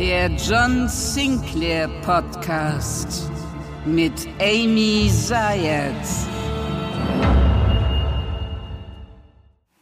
Der 0.00 0.30
John 0.30 0.88
Sinclair 0.88 1.86
Podcast 2.00 3.30
mit 3.84 4.14
Amy 4.40 5.10
Zayat. 5.12 5.92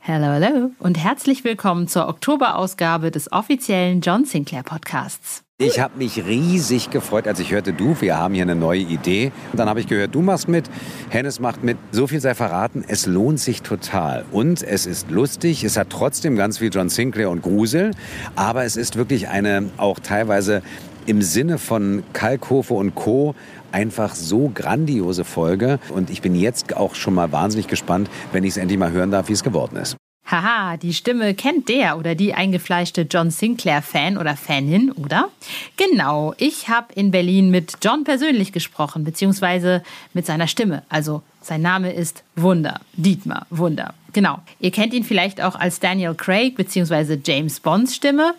Hallo, 0.03 0.27
hallo 0.27 0.71
und 0.81 0.99
herzlich 0.99 1.45
willkommen 1.45 1.87
zur 1.87 2.09
Oktoberausgabe 2.09 3.13
des 3.13 3.31
offiziellen 3.31 4.01
John 4.01 4.25
Sinclair 4.25 4.65
Podcasts. 4.65 5.45
Ich 5.61 5.81
habe 5.81 5.99
mich 5.99 6.25
riesig 6.25 6.91
gefreut, 6.91 7.27
als 7.27 7.41
ich 7.41 7.51
hörte, 7.51 7.73
du, 7.73 8.01
wir 8.01 8.17
haben 8.17 8.33
hier 8.33 8.45
eine 8.45 8.55
neue 8.55 8.79
Idee. 8.79 9.33
Und 9.51 9.59
dann 9.59 9.69
habe 9.69 9.81
ich 9.81 9.89
gehört, 9.89 10.15
du 10.15 10.23
machst 10.23 10.47
mit, 10.47 10.71
Hennes 11.09 11.41
macht 11.41 11.65
mit. 11.65 11.77
So 11.91 12.07
viel 12.07 12.21
sei 12.21 12.37
verraten, 12.37 12.85
es 12.87 13.07
lohnt 13.07 13.41
sich 13.41 13.63
total. 13.63 14.25
Und 14.31 14.63
es 14.63 14.87
ist 14.87 15.11
lustig, 15.11 15.65
es 15.65 15.77
hat 15.77 15.91
trotzdem 15.91 16.37
ganz 16.37 16.59
viel 16.59 16.71
John 16.73 16.89
Sinclair 16.89 17.29
und 17.29 17.43
Grusel. 17.43 17.91
Aber 18.37 18.63
es 18.63 18.77
ist 18.77 18.95
wirklich 18.95 19.31
eine 19.31 19.69
auch 19.79 19.99
teilweise 19.99 20.63
im 21.07 21.23
Sinne 21.23 21.59
von 21.59 22.05
Kalkofe 22.13 22.75
und 22.75 22.95
Co. 22.95 23.35
einfach 23.73 24.15
so 24.15 24.53
grandiose 24.55 25.25
Folge. 25.25 25.81
Und 25.93 26.09
ich 26.09 26.23
bin 26.23 26.37
jetzt 26.37 26.77
auch 26.77 26.95
schon 26.95 27.15
mal 27.15 27.33
wahnsinnig 27.33 27.67
gespannt, 27.67 28.09
wenn 28.31 28.45
ich 28.45 28.51
es 28.51 28.59
endlich 28.59 28.79
mal 28.79 28.93
hören 28.93 29.11
darf, 29.11 29.29
wie 29.29 29.33
es 29.33 29.43
geworden 29.43 29.75
ist. 29.75 29.97
Haha, 30.31 30.77
die 30.77 30.93
Stimme 30.93 31.33
kennt 31.35 31.71
der 31.71 31.97
oder 31.97 32.15
die 32.15 32.35
eingefleischte 32.35 33.07
John 33.11 33.31
Sinclair-Fan 33.31 34.19
oder 34.19 34.37
Fanin, 34.37 34.93
oder? 34.93 35.31
Genau, 35.79 36.35
ich 36.37 36.69
habe 36.69 36.93
in 36.93 37.11
Berlin 37.11 37.51
mit 37.51 37.79
John 37.83 38.05
persönlich 38.05 38.53
gesprochen, 38.53 39.05
beziehungsweise 39.05 39.83
mit 40.13 40.27
seiner 40.27 40.47
Stimme. 40.47 40.83
Also 40.91 41.23
sein 41.41 41.63
Name 41.63 41.93
ist 41.93 42.25
Wunder, 42.37 42.81
Dietmar 42.93 43.47
Wunder. 43.49 43.95
Genau. 44.13 44.41
Ihr 44.61 44.71
kennt 44.71 44.93
ihn 44.93 45.05
vielleicht 45.05 45.41
auch 45.41 45.55
als 45.55 45.81
Daniel 45.81 46.15
Craig 46.15 46.57
beziehungsweise 46.57 47.19
James 47.25 47.61
Bonds 47.61 47.95
Stimme. 47.95 48.35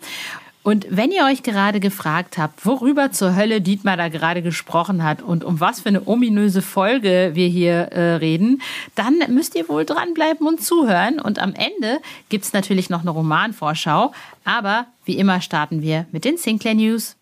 Und 0.62 0.86
wenn 0.90 1.10
ihr 1.10 1.24
euch 1.24 1.42
gerade 1.42 1.80
gefragt 1.80 2.36
habt, 2.36 2.66
worüber 2.66 3.12
zur 3.12 3.34
Hölle 3.34 3.62
Dietmar 3.62 3.96
da 3.96 4.08
gerade 4.08 4.42
gesprochen 4.42 5.02
hat 5.02 5.22
und 5.22 5.42
um 5.42 5.58
was 5.58 5.80
für 5.80 5.88
eine 5.88 6.06
ominöse 6.06 6.60
Folge 6.60 7.30
wir 7.32 7.48
hier 7.48 7.72
äh, 7.92 8.16
reden, 8.16 8.60
dann 8.94 9.18
müsst 9.28 9.54
ihr 9.54 9.68
wohl 9.70 9.86
dranbleiben 9.86 10.46
und 10.46 10.62
zuhören. 10.62 11.18
Und 11.18 11.38
am 11.38 11.54
Ende 11.54 12.00
gibt 12.28 12.44
es 12.44 12.52
natürlich 12.52 12.90
noch 12.90 13.00
eine 13.00 13.10
Romanvorschau. 13.10 14.12
Aber 14.44 14.86
wie 15.06 15.16
immer 15.16 15.40
starten 15.40 15.80
wir 15.80 16.06
mit 16.12 16.26
den 16.26 16.36
Sinclair 16.36 16.74
News. 16.74 17.16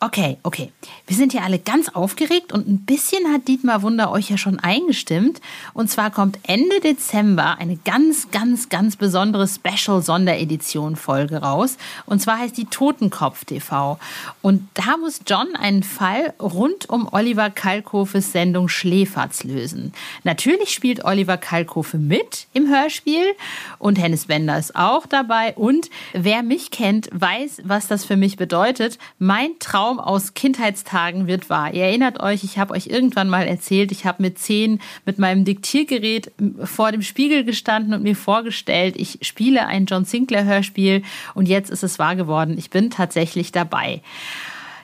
Okay, 0.00 0.36
okay. 0.44 0.70
Wir 1.08 1.16
sind 1.16 1.32
hier 1.32 1.42
alle 1.42 1.58
ganz 1.58 1.88
aufgeregt 1.88 2.52
und 2.52 2.68
ein 2.68 2.84
bisschen 2.84 3.32
hat 3.32 3.48
Dietmar 3.48 3.82
Wunder 3.82 4.12
euch 4.12 4.30
ja 4.30 4.38
schon 4.38 4.60
eingestimmt. 4.60 5.40
Und 5.74 5.90
zwar 5.90 6.12
kommt 6.12 6.38
Ende 6.44 6.78
Dezember 6.78 7.58
eine 7.58 7.76
ganz, 7.78 8.30
ganz, 8.30 8.68
ganz 8.68 8.94
besondere 8.94 9.48
Special-Sonderedition-Folge 9.48 11.38
raus. 11.38 11.78
Und 12.06 12.22
zwar 12.22 12.38
heißt 12.38 12.56
die 12.56 12.66
Totenkopf 12.66 13.44
TV. 13.44 13.98
Und 14.40 14.68
da 14.74 14.98
muss 14.98 15.22
John 15.26 15.56
einen 15.56 15.82
Fall 15.82 16.32
rund 16.40 16.88
um 16.88 17.08
Oliver 17.10 17.50
Kalkofes 17.50 18.30
Sendung 18.30 18.68
Schläferz 18.68 19.42
lösen. 19.42 19.92
Natürlich 20.22 20.70
spielt 20.70 21.04
Oliver 21.04 21.38
Kalkofe 21.38 21.98
mit 21.98 22.46
im 22.52 22.68
Hörspiel 22.68 23.34
und 23.80 23.98
Hennes 23.98 24.26
Bender 24.26 24.60
ist 24.60 24.76
auch 24.76 25.06
dabei. 25.06 25.54
Und 25.56 25.90
wer 26.12 26.44
mich 26.44 26.70
kennt, 26.70 27.08
weiß, 27.12 27.62
was 27.64 27.88
das 27.88 28.04
für 28.04 28.16
mich 28.16 28.36
bedeutet. 28.36 28.96
Mein 29.18 29.58
Traum 29.58 29.87
Traum 29.88 30.00
aus 30.00 30.34
Kindheitstagen 30.34 31.26
wird 31.26 31.48
wahr. 31.48 31.72
Ihr 31.72 31.84
erinnert 31.84 32.20
euch, 32.20 32.44
ich 32.44 32.58
habe 32.58 32.74
euch 32.74 32.88
irgendwann 32.88 33.30
mal 33.30 33.46
erzählt, 33.46 33.90
ich 33.90 34.04
habe 34.04 34.22
mit 34.22 34.38
zehn 34.38 34.80
mit 35.06 35.18
meinem 35.18 35.46
Diktiergerät 35.46 36.30
vor 36.62 36.92
dem 36.92 37.00
Spiegel 37.00 37.42
gestanden 37.42 37.94
und 37.94 38.02
mir 38.02 38.14
vorgestellt, 38.14 38.96
ich 38.98 39.20
spiele 39.22 39.66
ein 39.66 39.86
John 39.86 40.04
Sinclair 40.04 40.44
Hörspiel 40.44 41.02
und 41.34 41.48
jetzt 41.48 41.70
ist 41.70 41.84
es 41.84 41.98
wahr 41.98 42.16
geworden. 42.16 42.58
Ich 42.58 42.68
bin 42.68 42.90
tatsächlich 42.90 43.50
dabei. 43.50 44.02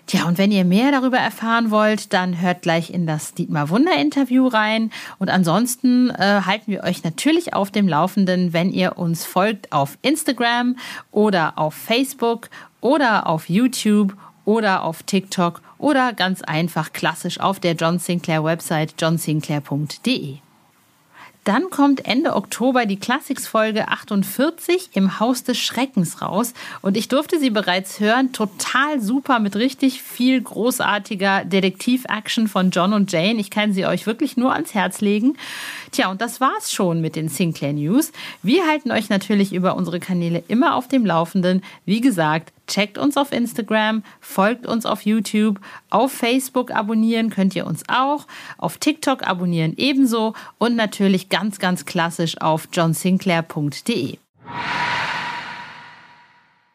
Tja, 0.07 0.25
und 0.25 0.39
wenn 0.39 0.51
ihr 0.51 0.65
mehr 0.65 0.91
darüber 0.91 1.19
erfahren 1.19 1.71
wollt, 1.71 2.15
dann 2.15 2.41
hört 2.41 2.63
gleich 2.63 2.89
in 2.89 3.07
das 3.07 3.35
Dietmar 3.35 3.69
Wunder 3.69 3.97
Interview 3.97 4.47
rein. 4.47 4.91
Und 5.19 5.29
ansonsten 5.29 6.09
äh, 6.11 6.43
halten 6.47 6.71
wir 6.71 6.83
euch 6.85 7.05
natürlich 7.05 7.53
auf 7.53 7.71
dem 7.71 7.89
Laufenden, 7.89 8.55
wenn 8.55 8.71
ihr 8.71 8.97
uns 8.97 9.27
folgt 9.27 9.71
auf 9.71 9.99
Instagram 10.01 10.77
oder 11.11 11.59
auf 11.59 11.75
Facebook 11.75 12.49
oder 12.81 13.27
auf 13.27 13.49
YouTube 13.49 14.15
oder 14.45 14.85
auf 14.85 15.03
TikTok 15.03 15.61
oder 15.79 16.13
ganz 16.13 16.43
einfach 16.43 16.93
klassisch 16.93 17.41
auf 17.41 17.61
der 17.61 17.75
John 17.75 17.99
Sinclair 17.99 18.45
Website 18.45 18.95
johnsinclair.de. 18.99 20.39
Dann 21.45 21.69
kommt 21.69 22.07
Ende 22.07 22.35
Oktober 22.37 22.87
die 22.87 22.99
Classics-Folge 22.99 23.89
48 23.89 24.91
im 24.95 25.21
Haus 25.21 25.45
des 25.45 25.59
Schreckens 25.59 26.23
raus. 26.23 26.55
Und 26.81 26.97
ich 26.97 27.09
durfte 27.09 27.39
sie 27.39 27.51
bereits 27.51 28.01
hören. 28.01 28.33
Total 28.33 28.99
super 29.03 29.41
mit 29.41 29.55
richtig 29.55 30.03
viel 30.03 30.41
großartiger 30.41 31.45
Detektiv-Action 31.45 32.49
von 32.49 32.71
John 32.71 32.95
und 32.95 33.13
Jane. 33.13 33.39
Ich 33.39 33.51
kann 33.51 33.75
sie 33.75 33.85
euch 33.85 34.07
wirklich 34.07 34.39
nur 34.39 34.55
ans 34.55 34.73
Herz 34.73 35.03
legen. 35.03 35.37
Tja, 35.95 36.11
und 36.11 36.21
das 36.21 36.41
war's 36.41 36.73
schon 36.73 37.01
mit 37.01 37.15
den 37.15 37.29
Sinclair 37.29 37.73
News. 37.73 38.11
Wir 38.43 38.67
halten 38.67 38.91
euch 38.91 39.11
natürlich 39.11 39.53
über 39.53 39.77
unsere 39.77 40.01
Kanäle 40.01 40.43
immer 40.49 40.75
auf 40.75 40.89
dem 40.89 41.07
Laufenden. 41.07 41.63
Wie 41.85 42.01
gesagt, 42.01 42.53
checkt 42.67 42.99
uns 42.99 43.17
auf 43.17 43.31
Instagram, 43.31 44.03
folgt 44.21 44.67
uns 44.67 44.87
auf 44.87 45.03
YouTube, 45.03 45.61
auf 45.91 46.11
Facebook 46.11 46.73
abonnieren 46.73 47.31
könnt 47.31 47.55
ihr 47.55 47.65
uns 47.65 47.85
auch, 47.87 48.27
auf 48.59 48.79
TikTok 48.79 49.23
abonnieren 49.23 49.75
ebenso 49.77 50.35
und 50.59 50.75
natürlich 50.75 51.29
ganz, 51.29 51.61
ganz 51.61 51.87
klassisch 51.87 52.41
auf 52.41 52.67
johnsinclair.de. 52.73 54.19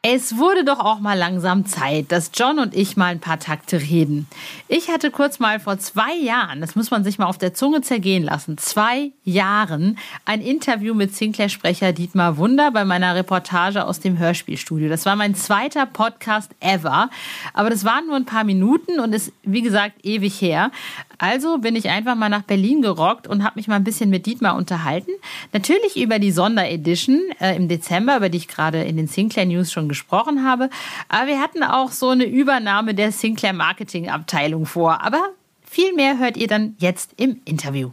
Es 0.01 0.37
wurde 0.37 0.63
doch 0.63 0.79
auch 0.79 1.01
mal 1.01 1.17
langsam 1.17 1.65
Zeit, 1.65 2.13
dass 2.13 2.31
John 2.33 2.59
und 2.59 2.73
ich 2.73 2.95
mal 2.95 3.07
ein 3.07 3.19
paar 3.19 3.37
Takte 3.37 3.81
reden. 3.81 4.27
Ich 4.69 4.87
hatte 4.87 5.11
kurz 5.11 5.39
mal 5.39 5.59
vor 5.59 5.77
zwei 5.77 6.15
Jahren, 6.15 6.61
das 6.61 6.77
muss 6.77 6.89
man 6.89 7.03
sich 7.03 7.17
mal 7.17 7.25
auf 7.25 7.37
der 7.37 7.53
Zunge 7.53 7.81
zergehen 7.81 8.23
lassen, 8.23 8.57
zwei 8.57 9.11
Jahren 9.25 9.97
ein 10.23 10.39
Interview 10.39 10.93
mit 10.93 11.13
Sinclair-Sprecher 11.13 11.91
Dietmar 11.91 12.37
Wunder 12.37 12.71
bei 12.71 12.85
meiner 12.85 13.13
Reportage 13.13 13.85
aus 13.85 13.99
dem 13.99 14.17
Hörspielstudio. 14.17 14.87
Das 14.87 15.05
war 15.05 15.17
mein 15.17 15.35
zweiter 15.35 15.85
Podcast 15.85 16.51
ever, 16.61 17.09
aber 17.53 17.69
das 17.69 17.83
waren 17.83 18.07
nur 18.07 18.15
ein 18.15 18.25
paar 18.25 18.45
Minuten 18.45 19.01
und 19.01 19.11
ist, 19.11 19.33
wie 19.43 19.61
gesagt, 19.61 20.05
ewig 20.05 20.39
her. 20.39 20.71
Also 21.17 21.57
bin 21.57 21.75
ich 21.75 21.89
einfach 21.89 22.15
mal 22.15 22.29
nach 22.29 22.43
Berlin 22.43 22.81
gerockt 22.81 23.27
und 23.27 23.43
habe 23.43 23.59
mich 23.59 23.67
mal 23.67 23.75
ein 23.75 23.83
bisschen 23.83 24.09
mit 24.09 24.25
Dietmar 24.25 24.55
unterhalten. 24.55 25.11
Natürlich 25.51 26.01
über 26.01 26.17
die 26.17 26.31
Sonderedition 26.31 27.19
äh, 27.41 27.57
im 27.57 27.67
Dezember, 27.67 28.15
über 28.15 28.29
die 28.29 28.37
ich 28.37 28.47
gerade 28.47 28.83
in 28.83 28.95
den 28.95 29.07
Sinclair 29.07 29.45
News 29.45 29.69
schon 29.69 29.88
gesprochen 29.89 30.45
habe. 30.45 30.69
Aber 31.09 31.27
wir 31.27 31.41
hatten 31.41 31.63
auch 31.63 31.91
so 31.91 32.09
eine 32.09 32.25
Übernahme 32.25 32.93
der 32.93 33.11
Sinclair 33.11 33.53
Marketing 33.53 34.09
Abteilung 34.09 34.65
vor. 34.65 35.01
Aber 35.01 35.29
viel 35.63 35.93
mehr 35.93 36.17
hört 36.17 36.37
ihr 36.37 36.47
dann 36.47 36.75
jetzt 36.79 37.13
im 37.17 37.41
Interview. 37.45 37.91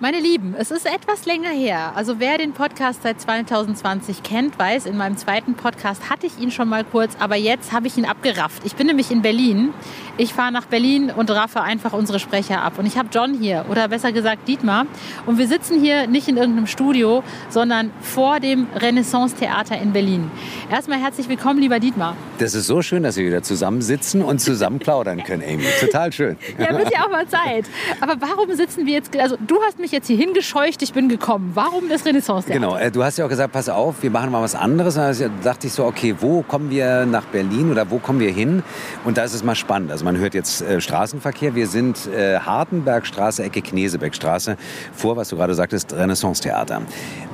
Meine 0.00 0.20
Lieben, 0.20 0.54
es 0.56 0.70
ist 0.70 0.86
etwas 0.86 1.26
länger 1.26 1.50
her. 1.50 1.92
Also 1.96 2.20
wer 2.20 2.38
den 2.38 2.52
Podcast 2.52 3.02
seit 3.02 3.20
2020 3.20 4.22
kennt, 4.22 4.56
weiß, 4.56 4.86
in 4.86 4.96
meinem 4.96 5.16
zweiten 5.16 5.54
Podcast 5.54 6.08
hatte 6.08 6.26
ich 6.28 6.38
ihn 6.38 6.52
schon 6.52 6.68
mal 6.68 6.84
kurz, 6.84 7.16
aber 7.18 7.34
jetzt 7.34 7.72
habe 7.72 7.88
ich 7.88 7.96
ihn 7.96 8.04
abgerafft. 8.04 8.64
Ich 8.64 8.76
bin 8.76 8.86
nämlich 8.86 9.10
in 9.10 9.22
Berlin. 9.22 9.72
Ich 10.16 10.34
fahre 10.34 10.52
nach 10.52 10.66
Berlin 10.66 11.10
und 11.10 11.30
raffe 11.30 11.62
einfach 11.62 11.92
unsere 11.92 12.20
Sprecher 12.20 12.62
ab. 12.62 12.78
Und 12.78 12.86
ich 12.86 12.96
habe 12.98 13.08
John 13.12 13.34
hier, 13.34 13.64
oder 13.68 13.88
besser 13.88 14.12
gesagt 14.12 14.46
Dietmar. 14.46 14.86
Und 15.26 15.38
wir 15.38 15.48
sitzen 15.48 15.80
hier 15.80 16.06
nicht 16.06 16.28
in 16.28 16.36
irgendeinem 16.36 16.66
Studio, 16.66 17.24
sondern 17.48 17.90
vor 18.00 18.38
dem 18.40 18.66
Renaissance 18.76 19.34
Theater 19.36 19.80
in 19.80 19.92
Berlin. 19.92 20.30
Erstmal 20.70 21.00
herzlich 21.00 21.28
willkommen, 21.28 21.60
lieber 21.60 21.80
Dietmar. 21.80 22.16
Das 22.38 22.54
ist 22.54 22.66
so 22.66 22.82
schön, 22.82 23.02
dass 23.02 23.16
wir 23.16 23.26
wieder 23.26 23.42
zusammensitzen 23.42 24.22
und 24.22 24.40
zusammen 24.40 24.78
plaudern 24.78 25.24
können, 25.24 25.42
Amy. 25.42 25.64
Total 25.80 26.12
schön. 26.12 26.36
ja, 26.58 26.76
wird 26.76 26.92
ja 26.92 27.04
auch 27.04 27.10
mal 27.10 27.26
Zeit. 27.26 27.64
Aber 28.00 28.16
warum 28.20 28.52
sitzen 28.54 28.86
wir 28.86 28.94
jetzt, 28.94 29.16
also 29.16 29.36
du 29.44 29.60
hast 29.62 29.77
mich 29.78 29.88
mich 29.88 29.92
jetzt 29.92 30.06
hier 30.06 30.18
hingescheucht, 30.18 30.82
ich 30.82 30.92
bin 30.92 31.08
gekommen. 31.08 31.52
Warum 31.54 31.88
das 31.88 32.04
Renaissance-Theater? 32.04 32.60
Genau, 32.60 32.76
äh, 32.76 32.90
du 32.90 33.02
hast 33.02 33.16
ja 33.16 33.24
auch 33.24 33.28
gesagt, 33.28 33.52
pass 33.52 33.68
auf, 33.68 34.02
wir 34.02 34.10
machen 34.10 34.30
mal 34.30 34.42
was 34.42 34.54
anderes. 34.54 34.94
Da 34.94 35.12
dachte 35.42 35.66
ich 35.66 35.72
so, 35.72 35.84
okay, 35.84 36.14
wo 36.20 36.42
kommen 36.42 36.70
wir 36.70 37.06
nach 37.06 37.24
Berlin 37.26 37.70
oder 37.70 37.90
wo 37.90 37.98
kommen 37.98 38.20
wir 38.20 38.30
hin? 38.30 38.62
Und 39.04 39.16
da 39.16 39.24
ist 39.24 39.34
es 39.34 39.42
mal 39.42 39.54
spannend. 39.54 39.90
Also 39.90 40.04
man 40.04 40.18
hört 40.18 40.34
jetzt 40.34 40.60
äh, 40.60 40.80
Straßenverkehr. 40.80 41.54
Wir 41.54 41.66
sind 41.66 42.06
äh, 42.06 42.38
Hartenbergstraße, 42.38 43.42
Ecke 43.42 43.62
Knesebeckstraße, 43.62 44.56
vor, 44.92 45.16
was 45.16 45.30
du 45.30 45.36
gerade 45.36 45.54
sagtest, 45.54 45.94
Renaissance-Theater. 45.94 46.82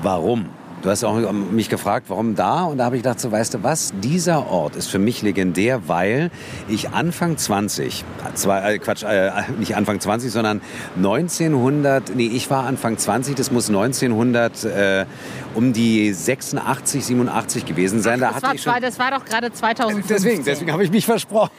Warum? 0.02 0.46
Du 0.84 0.90
hast 0.90 1.02
auch 1.02 1.32
mich 1.32 1.70
gefragt, 1.70 2.10
warum 2.10 2.34
da? 2.34 2.64
Und 2.64 2.76
da 2.76 2.84
habe 2.84 2.96
ich 2.96 3.02
gedacht, 3.02 3.18
so 3.18 3.32
weißt 3.32 3.54
du 3.54 3.62
was, 3.62 3.94
dieser 4.02 4.48
Ort 4.48 4.76
ist 4.76 4.88
für 4.88 4.98
mich 4.98 5.22
legendär, 5.22 5.88
weil 5.88 6.30
ich 6.68 6.90
Anfang 6.90 7.38
20, 7.38 8.04
zwar, 8.34 8.68
äh, 8.68 8.78
Quatsch, 8.78 9.02
äh, 9.02 9.30
nicht 9.58 9.76
Anfang 9.76 9.98
20, 9.98 10.30
sondern 10.30 10.60
1900, 10.96 12.14
nee, 12.14 12.26
ich 12.26 12.50
war 12.50 12.66
Anfang 12.66 12.98
20, 12.98 13.34
das 13.34 13.50
muss 13.50 13.70
1900 13.70 14.64
äh, 14.64 15.06
um 15.54 15.72
die 15.72 16.12
86, 16.12 17.02
87 17.02 17.64
gewesen 17.64 18.02
sein. 18.02 18.22
Ach, 18.22 18.32
das, 18.32 18.42
da 18.42 18.48
war, 18.48 18.58
schon, 18.58 18.82
das 18.82 18.98
war 18.98 19.10
doch 19.10 19.24
gerade 19.24 19.50
2015. 19.54 20.16
Deswegen, 20.16 20.44
deswegen 20.44 20.70
habe 20.70 20.84
ich 20.84 20.90
mich 20.90 21.06
versprochen. 21.06 21.50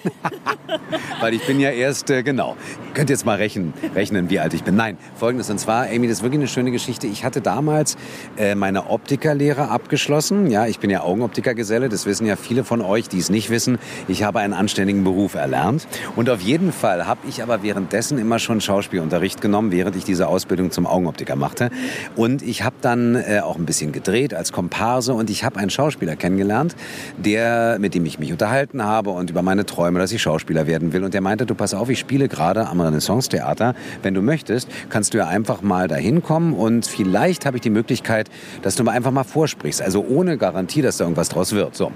weil 1.20 1.34
ich 1.34 1.48
bin 1.48 1.60
ja 1.60 1.72
erst, 1.72 2.12
äh, 2.12 2.22
genau, 2.22 2.58
könnt 2.94 3.10
jetzt 3.10 3.26
mal 3.26 3.38
rechnen, 3.38 3.74
rechnen, 3.96 4.30
wie 4.30 4.40
alt 4.40 4.54
ich 4.54 4.64
bin. 4.64 4.76
Nein, 4.76 5.00
folgendes, 5.16 5.50
und 5.50 5.60
zwar, 5.60 5.88
Amy, 5.88 6.08
das 6.08 6.18
ist 6.18 6.24
wirklich 6.24 6.42
eine 6.42 6.48
schöne 6.48 6.70
Geschichte. 6.70 7.08
Ich 7.08 7.24
hatte 7.24 7.42
damals 7.42 7.98
äh, 8.38 8.54
meine 8.54 8.92
Optik 8.92 9.15
Optikerlehre 9.16 9.70
abgeschlossen. 9.70 10.52
Ja, 10.52 10.68
ich 10.68 10.80
bin 10.80 10.90
ja 10.90 11.00
Augenoptikergeselle, 11.00 11.88
das 11.88 12.06
wissen 12.06 12.26
ja 12.26 12.36
viele 12.36 12.66
von 12.66 12.82
euch, 12.82 13.08
die 13.08 13.18
es 13.18 13.30
nicht 13.30 13.50
wissen. 13.50 13.78
Ich 14.10 14.24
habe 14.24 14.40
einen 14.40 14.52
anständigen 14.52 15.06
Beruf 15.06 15.36
erlernt. 15.36 15.88
Und 16.18 16.30
auf 16.30 16.42
jeden 16.42 16.74
Fall 16.74 17.08
habe 17.08 17.22
ich 17.26 17.42
aber 17.42 17.64
währenddessen 17.64 18.18
immer 18.18 18.40
schon 18.40 18.60
Schauspielunterricht 18.60 19.40
genommen, 19.40 19.72
während 19.72 19.96
ich 19.96 20.04
diese 20.04 20.28
Ausbildung 20.28 20.72
zum 20.72 20.86
Augenoptiker 20.86 21.38
machte. 21.38 21.70
Und 22.18 22.42
ich 22.42 22.64
habe 22.64 22.76
dann 22.82 23.16
äh, 23.16 23.40
auch 23.42 23.56
ein 23.56 23.66
bisschen 23.66 23.94
gedreht 23.94 24.34
als 24.34 24.52
Komparse 24.52 25.14
und 25.14 25.30
ich 25.30 25.46
habe 25.46 25.62
einen 25.62 25.70
Schauspieler 25.70 26.18
kennengelernt, 26.18 26.76
der, 27.16 27.78
mit 27.80 27.96
dem 27.96 28.06
ich 28.06 28.20
mich 28.20 28.34
unterhalten 28.34 28.84
habe 28.84 29.12
und 29.12 29.30
über 29.30 29.44
meine 29.44 29.66
Träume, 29.66 30.00
dass 30.00 30.12
ich 30.12 30.22
Schauspieler 30.22 30.68
werden 30.68 30.92
will. 30.92 31.06
Und 31.06 31.14
der 31.14 31.22
meinte, 31.22 31.46
du 31.46 31.56
pass 31.56 31.74
auf, 31.74 31.90
ich 31.90 32.00
spiele 32.00 32.28
gerade 32.28 32.68
am 32.68 32.82
Renaissance-Theater. 32.82 33.76
Wenn 34.04 34.14
du 34.14 34.22
möchtest, 34.22 34.68
kannst 34.90 35.14
du 35.14 35.20
ja 35.20 35.28
einfach 35.28 35.62
mal 35.62 35.88
dahin 35.88 36.22
kommen 36.22 36.52
und 36.52 36.86
vielleicht 36.86 37.46
habe 37.46 37.56
ich 37.56 37.62
die 37.62 37.70
Möglichkeit, 37.70 38.30
dass 38.62 38.76
du 38.76 38.84
mal 38.84 38.92
einfach 38.92 39.05
mal 39.12 39.24
vorsprichst. 39.24 39.82
Also 39.82 40.06
ohne 40.08 40.38
Garantie, 40.38 40.82
dass 40.82 40.98
da 40.98 41.06
irgendwas 41.06 41.30
draus 41.30 41.54
wird. 41.54 41.76
So. 41.76 41.92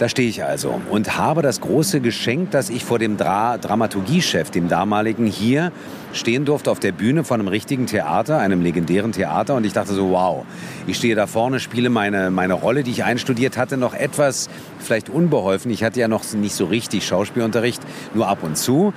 Da 0.00 0.08
stehe 0.08 0.30
ich 0.30 0.42
also 0.42 0.80
und 0.88 1.18
habe 1.18 1.42
das 1.42 1.60
große 1.60 2.00
Geschenk, 2.00 2.52
dass 2.52 2.70
ich 2.70 2.86
vor 2.86 2.98
dem 2.98 3.18
Dra 3.18 3.58
Dramaturgiechef, 3.58 4.50
dem 4.50 4.66
damaligen, 4.66 5.26
hier 5.26 5.72
stehen 6.14 6.46
durfte 6.46 6.70
auf 6.70 6.80
der 6.80 6.92
Bühne 6.92 7.22
von 7.22 7.38
einem 7.38 7.48
richtigen 7.48 7.84
Theater, 7.84 8.38
einem 8.38 8.62
legendären 8.62 9.12
Theater. 9.12 9.56
Und 9.56 9.66
ich 9.66 9.74
dachte 9.74 9.92
so, 9.92 10.08
wow, 10.08 10.46
ich 10.86 10.96
stehe 10.96 11.14
da 11.14 11.26
vorne, 11.26 11.60
spiele 11.60 11.90
meine, 11.90 12.30
meine 12.30 12.54
Rolle, 12.54 12.82
die 12.82 12.92
ich 12.92 13.04
einstudiert 13.04 13.58
hatte, 13.58 13.76
noch 13.76 13.92
etwas 13.92 14.48
vielleicht 14.78 15.10
unbeholfen. 15.10 15.70
Ich 15.70 15.84
hatte 15.84 16.00
ja 16.00 16.08
noch 16.08 16.24
nicht 16.32 16.54
so 16.54 16.64
richtig 16.64 17.06
Schauspielunterricht, 17.06 17.82
nur 18.14 18.26
ab 18.26 18.38
und 18.42 18.56
zu. 18.56 18.94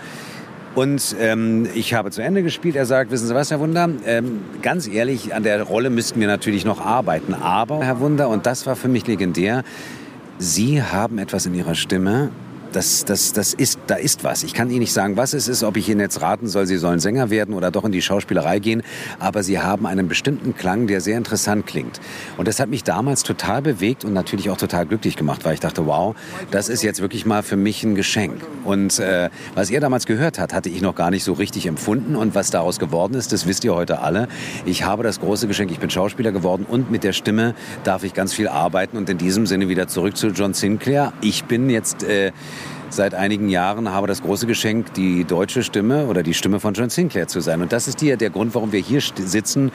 Und 0.76 1.16
ähm, 1.20 1.68
ich 1.76 1.94
habe 1.94 2.10
zu 2.10 2.22
Ende 2.22 2.42
gespielt. 2.42 2.76
Er 2.76 2.86
sagt, 2.86 3.12
wissen 3.12 3.28
Sie 3.28 3.36
was, 3.36 3.52
Herr 3.52 3.60
Wunder, 3.60 3.90
ähm, 4.06 4.42
ganz 4.64 4.88
ehrlich, 4.88 5.36
an 5.36 5.44
der 5.44 5.62
Rolle 5.62 5.92
müssten 5.92 6.20
wir 6.20 6.28
natürlich 6.28 6.66
noch 6.66 6.84
arbeiten. 6.84 7.36
Aber, 7.36 7.84
Herr 7.84 8.00
Wunder, 8.00 8.30
und 8.30 8.48
das 8.48 8.66
war 8.66 8.76
für 8.76 8.88
mich 8.88 9.06
legendär, 9.06 9.64
Sie 10.40 10.82
haben 10.82 11.20
etwas 11.20 11.46
in 11.46 11.54
Ihrer 11.54 11.76
Stimme, 11.76 12.32
das, 12.74 13.06
das, 13.06 13.34
das 13.34 13.54
ist, 13.54 13.80
da 13.88 13.96
ist 13.96 14.24
was. 14.24 14.44
Ich 14.44 14.54
kann 14.54 14.70
Ihnen 14.70 14.80
nicht 14.80 14.94
sagen, 14.94 15.16
was 15.16 15.34
es 15.34 15.48
ist, 15.48 15.64
ob 15.64 15.78
ich 15.78 15.88
Ihnen 15.90 16.00
jetzt 16.00 16.22
raten 16.22 16.48
soll, 16.48 16.66
Sie 16.66 16.78
sollen 16.78 17.00
Sänger 17.00 17.30
werden 17.30 17.54
oder 17.54 17.72
doch 17.72 17.86
in 17.86 17.92
die 17.92 18.02
Schauspielerei 18.02 18.60
gehen, 18.60 18.84
aber 19.20 19.44
Sie 19.44 19.60
haben 19.60 19.86
einen 19.86 20.08
bestimmten 20.08 20.56
Klang, 20.56 20.88
der 20.88 21.02
sehr 21.02 21.18
interessant 21.18 21.68
klingt. 21.68 22.02
Und 22.38 22.48
das 22.48 22.60
hat 22.60 22.70
mich 22.70 22.84
damals 22.84 23.24
total 23.24 23.62
bewegt 23.62 24.04
und 24.04 24.14
natürlich 24.14 24.50
auch 24.50 24.58
total 24.58 24.86
glücklich 24.86 25.16
gemacht, 25.16 25.46
weil 25.46 25.54
ich 25.54 25.60
dachte, 25.60 25.86
wow, 25.86 26.16
das 26.52 26.70
ist 26.70 26.84
jetzt 26.84 27.02
wirklich 27.02 27.26
mal 27.26 27.44
für 27.44 27.58
mich 27.58 27.84
ein 27.84 27.96
Geschenk. 27.96 28.42
Und 28.64 29.00
äh, 29.00 29.30
was 29.56 29.70
er 29.70 29.80
damals 29.80 30.06
gehört 30.06 30.40
hat, 30.40 30.54
hatte 30.54 30.70
ich 30.70 30.82
noch 30.82 30.96
gar 30.96 31.12
nicht 31.12 31.24
so 31.24 31.34
richtig 31.34 31.68
empfunden 31.68 32.16
und 32.16 32.36
was 32.36 32.50
daraus 32.50 32.80
geworden 32.80 33.14
ist, 33.14 33.32
das 33.32 33.48
wisst 33.48 33.64
ihr 33.64 33.76
heute 33.76 34.00
alle. 34.00 34.28
Ich 34.66 34.84
habe 34.84 35.04
das 35.04 35.20
große 35.20 35.48
Geschenk, 35.48 35.72
ich 35.72 35.80
bin 35.80 35.90
Schauspieler 35.90 36.32
geworden 36.32 36.66
und 36.68 36.92
mit 36.92 37.04
der 37.04 37.14
Stimme 37.14 37.54
darf 37.84 38.04
ich 38.04 38.14
ganz 38.14 38.34
viel 38.34 38.48
arbeiten 38.48 38.98
und 38.98 39.10
in 39.10 39.18
diesem 39.18 39.46
Sinne 39.46 39.70
wieder 39.70 39.88
zurück 39.88 40.18
zu 40.18 40.28
John 40.28 40.54
Sinclair. 40.54 41.14
Ich 41.22 41.46
bin 41.46 41.70
jetzt 41.70 42.04
äh, 42.04 42.32
seit 42.96 43.16
einigen 43.16 43.50
Jahren 43.50 43.90
habe 43.90 44.08
das 44.08 44.22
große 44.22 44.48
Geschenk, 44.48 44.94
die 44.94 45.24
deutsche 45.24 45.64
Stimme 45.64 46.06
oder 46.06 46.24
die 46.24 46.34
Stimme 46.34 46.60
von 46.60 46.74
John 46.74 46.90
Sinclair 46.90 47.28
zu 47.28 47.42
sein. 47.42 47.62
Und 47.62 47.72
das 47.72 47.88
ist 47.88 48.02
die, 48.02 48.16
der 48.16 48.30
Grund, 48.30 48.54
warum 48.56 48.72
wir 48.72 48.80
hier 48.80 49.02
sitzen. 49.02 49.72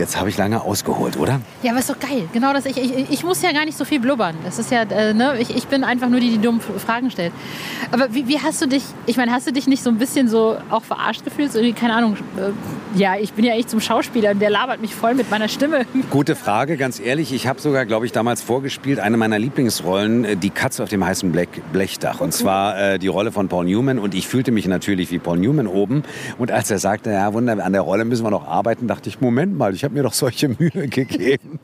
Jetzt 0.00 0.18
habe 0.18 0.30
ich 0.30 0.38
lange 0.38 0.62
ausgeholt, 0.62 1.18
oder? 1.18 1.42
Ja, 1.62 1.72
aber 1.72 1.80
ist 1.80 1.90
doch 1.90 2.00
geil. 2.00 2.26
Genau 2.32 2.54
das. 2.54 2.64
Ich, 2.64 2.78
ich, 2.78 3.10
ich 3.10 3.22
muss 3.22 3.42
ja 3.42 3.52
gar 3.52 3.66
nicht 3.66 3.76
so 3.76 3.84
viel 3.84 4.00
blubbern. 4.00 4.34
Das 4.44 4.58
ist 4.58 4.70
ja, 4.70 4.84
äh, 4.84 5.12
ne? 5.12 5.36
ich, 5.38 5.54
ich 5.54 5.66
bin 5.66 5.84
einfach 5.84 6.08
nur 6.08 6.20
die, 6.20 6.30
die 6.30 6.38
dummen 6.38 6.62
Fragen 6.62 7.10
stellt. 7.10 7.34
Aber 7.90 8.14
wie, 8.14 8.26
wie 8.26 8.40
hast 8.40 8.62
du 8.62 8.66
dich, 8.66 8.82
ich 9.04 9.18
meine, 9.18 9.30
hast 9.30 9.46
du 9.46 9.52
dich 9.52 9.66
nicht 9.66 9.82
so 9.82 9.90
ein 9.90 9.98
bisschen 9.98 10.26
so 10.26 10.56
auch 10.70 10.84
verarscht 10.84 11.22
gefühlt? 11.22 11.52
So, 11.52 11.60
keine 11.78 11.92
Ahnung, 11.92 12.16
äh, 12.38 12.98
ja, 12.98 13.16
ich 13.16 13.34
bin 13.34 13.44
ja 13.44 13.52
echt 13.52 13.68
zum 13.68 13.82
Schauspieler 13.82 14.30
und 14.30 14.40
der 14.40 14.48
labert 14.48 14.80
mich 14.80 14.94
voll 14.94 15.14
mit 15.14 15.30
meiner 15.30 15.48
Stimme. 15.48 15.84
Gute 16.10 16.34
Frage, 16.34 16.78
ganz 16.78 16.98
ehrlich. 16.98 17.34
Ich 17.34 17.46
habe 17.46 17.60
sogar, 17.60 17.84
glaube 17.84 18.06
ich, 18.06 18.12
damals 18.12 18.40
vorgespielt, 18.40 19.00
eine 19.00 19.18
meiner 19.18 19.38
Lieblingsrollen, 19.38 20.24
äh, 20.24 20.36
die 20.36 20.48
Katze 20.48 20.82
auf 20.82 20.88
dem 20.88 21.04
heißen 21.04 21.30
Blech, 21.30 21.50
Blechdach. 21.74 22.22
Und 22.22 22.32
zwar 22.32 22.78
äh, 22.94 22.98
die 22.98 23.08
Rolle 23.08 23.32
von 23.32 23.48
Paul 23.48 23.66
Newman. 23.66 23.98
Und 23.98 24.14
ich 24.14 24.26
fühlte 24.26 24.50
mich 24.50 24.66
natürlich 24.66 25.10
wie 25.10 25.18
Paul 25.18 25.36
Newman 25.36 25.66
oben. 25.66 26.04
Und 26.38 26.50
als 26.50 26.70
er 26.70 26.78
sagte, 26.78 27.10
ja, 27.10 27.34
Wunder, 27.34 27.62
an 27.62 27.74
der 27.74 27.82
Rolle 27.82 28.06
müssen 28.06 28.24
wir 28.24 28.30
noch 28.30 28.48
arbeiten, 28.48 28.86
dachte 28.86 29.10
ich, 29.10 29.20
Moment 29.20 29.58
mal, 29.58 29.74
ich 29.74 29.84
habe 29.84 29.89
mir 29.92 30.02
doch 30.02 30.12
solche 30.12 30.48
Mühe 30.48 30.88
gegeben. 30.88 31.58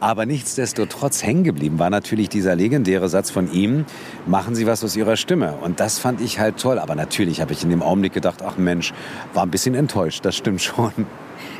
Aber 0.00 0.26
nichtsdestotrotz 0.26 1.22
hängen 1.22 1.44
geblieben 1.44 1.78
war 1.78 1.90
natürlich 1.90 2.28
dieser 2.28 2.54
legendäre 2.56 3.08
Satz 3.08 3.30
von 3.30 3.52
ihm, 3.52 3.84
machen 4.26 4.54
Sie 4.54 4.66
was 4.66 4.82
aus 4.84 4.96
Ihrer 4.96 5.16
Stimme. 5.16 5.54
Und 5.62 5.80
das 5.80 5.98
fand 5.98 6.20
ich 6.20 6.38
halt 6.38 6.58
toll. 6.58 6.78
Aber 6.78 6.94
natürlich 6.94 7.40
habe 7.40 7.52
ich 7.52 7.62
in 7.62 7.70
dem 7.70 7.82
Augenblick 7.82 8.12
gedacht, 8.12 8.42
ach 8.44 8.56
Mensch, 8.56 8.92
war 9.34 9.44
ein 9.44 9.50
bisschen 9.50 9.74
enttäuscht, 9.74 10.24
das 10.24 10.36
stimmt 10.36 10.62
schon. 10.62 10.92